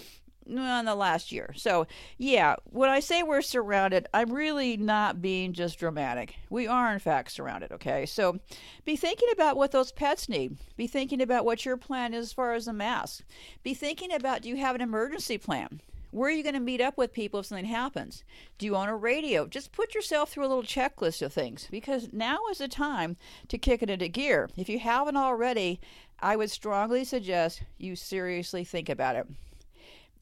in 0.46 0.84
the 0.84 0.94
last 0.94 1.32
year. 1.32 1.52
So, 1.56 1.86
yeah, 2.18 2.56
when 2.70 2.88
I 2.88 3.00
say 3.00 3.22
we're 3.22 3.42
surrounded, 3.42 4.06
I'm 4.14 4.32
really 4.32 4.76
not 4.76 5.20
being 5.20 5.52
just 5.52 5.78
dramatic. 5.78 6.36
We 6.50 6.66
are, 6.66 6.92
in 6.92 6.98
fact, 6.98 7.32
surrounded, 7.32 7.72
okay? 7.72 8.06
So, 8.06 8.38
be 8.84 8.96
thinking 8.96 9.28
about 9.32 9.56
what 9.56 9.72
those 9.72 9.92
pets 9.92 10.28
need. 10.28 10.56
Be 10.76 10.86
thinking 10.86 11.20
about 11.20 11.44
what 11.44 11.64
your 11.64 11.76
plan 11.76 12.14
is 12.14 12.26
as 12.26 12.32
far 12.32 12.54
as 12.54 12.66
the 12.66 12.72
mask. 12.72 13.24
Be 13.62 13.74
thinking 13.74 14.12
about 14.12 14.42
do 14.42 14.48
you 14.48 14.56
have 14.56 14.74
an 14.74 14.80
emergency 14.80 15.38
plan? 15.38 15.80
Where 16.16 16.30
are 16.30 16.32
you 16.32 16.42
going 16.42 16.54
to 16.54 16.60
meet 16.60 16.80
up 16.80 16.96
with 16.96 17.12
people 17.12 17.40
if 17.40 17.46
something 17.46 17.66
happens? 17.66 18.24
Do 18.56 18.64
you 18.64 18.74
own 18.74 18.88
a 18.88 18.96
radio? 18.96 19.46
Just 19.46 19.70
put 19.70 19.94
yourself 19.94 20.30
through 20.30 20.46
a 20.46 20.48
little 20.48 20.62
checklist 20.62 21.20
of 21.20 21.30
things 21.30 21.68
because 21.70 22.08
now 22.10 22.38
is 22.50 22.56
the 22.56 22.68
time 22.68 23.18
to 23.48 23.58
kick 23.58 23.82
it 23.82 23.90
into 23.90 24.08
gear. 24.08 24.48
If 24.56 24.70
you 24.70 24.78
haven't 24.78 25.18
already, 25.18 25.78
I 26.18 26.36
would 26.36 26.50
strongly 26.50 27.04
suggest 27.04 27.64
you 27.76 27.96
seriously 27.96 28.64
think 28.64 28.88
about 28.88 29.16
it. 29.16 29.26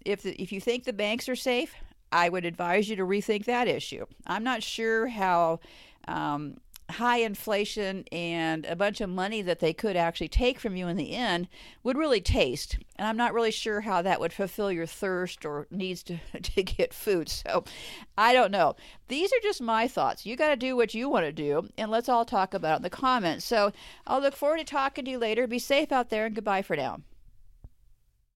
If, 0.04 0.22
the, 0.22 0.34
if 0.42 0.50
you 0.50 0.60
think 0.60 0.82
the 0.82 0.92
banks 0.92 1.28
are 1.28 1.36
safe, 1.36 1.76
I 2.10 2.28
would 2.28 2.44
advise 2.44 2.88
you 2.88 2.96
to 2.96 3.04
rethink 3.04 3.44
that 3.44 3.68
issue. 3.68 4.04
I'm 4.26 4.42
not 4.42 4.64
sure 4.64 5.06
how 5.06 5.60
um, 6.08 6.56
high 6.90 7.18
inflation 7.18 8.04
and 8.12 8.66
a 8.66 8.76
bunch 8.76 9.00
of 9.00 9.08
money 9.08 9.42
that 9.42 9.60
they 9.60 9.72
could 9.72 9.96
actually 9.96 10.28
take 10.28 10.58
from 10.58 10.76
you 10.76 10.86
in 10.86 10.96
the 10.96 11.12
end 11.14 11.48
would 11.82 11.96
really 11.96 12.20
taste. 12.20 12.78
And 12.96 13.08
I'm 13.08 13.16
not 13.16 13.32
really 13.32 13.50
sure 13.50 13.80
how 13.80 14.02
that 14.02 14.20
would 14.20 14.32
fulfill 14.32 14.70
your 14.70 14.86
thirst 14.86 15.44
or 15.44 15.66
needs 15.70 16.02
to, 16.04 16.18
to 16.42 16.62
get 16.62 16.92
food. 16.92 17.28
So 17.28 17.64
I 18.18 18.32
don't 18.32 18.50
know. 18.50 18.76
These 19.08 19.32
are 19.32 19.40
just 19.42 19.62
my 19.62 19.88
thoughts. 19.88 20.26
You 20.26 20.36
got 20.36 20.50
to 20.50 20.56
do 20.56 20.76
what 20.76 20.94
you 20.94 21.08
want 21.08 21.26
to 21.26 21.32
do, 21.32 21.68
and 21.76 21.90
let's 21.90 22.08
all 22.08 22.24
talk 22.24 22.54
about 22.54 22.74
it 22.74 22.76
in 22.76 22.82
the 22.82 22.90
comments. 22.90 23.44
So 23.44 23.72
I'll 24.06 24.20
look 24.20 24.36
forward 24.36 24.58
to 24.58 24.64
talking 24.64 25.04
to 25.04 25.10
you 25.10 25.18
later. 25.18 25.46
Be 25.46 25.58
safe 25.58 25.92
out 25.92 26.10
there, 26.10 26.26
and 26.26 26.34
goodbye 26.34 26.62
for 26.62 26.76
now. 26.76 27.00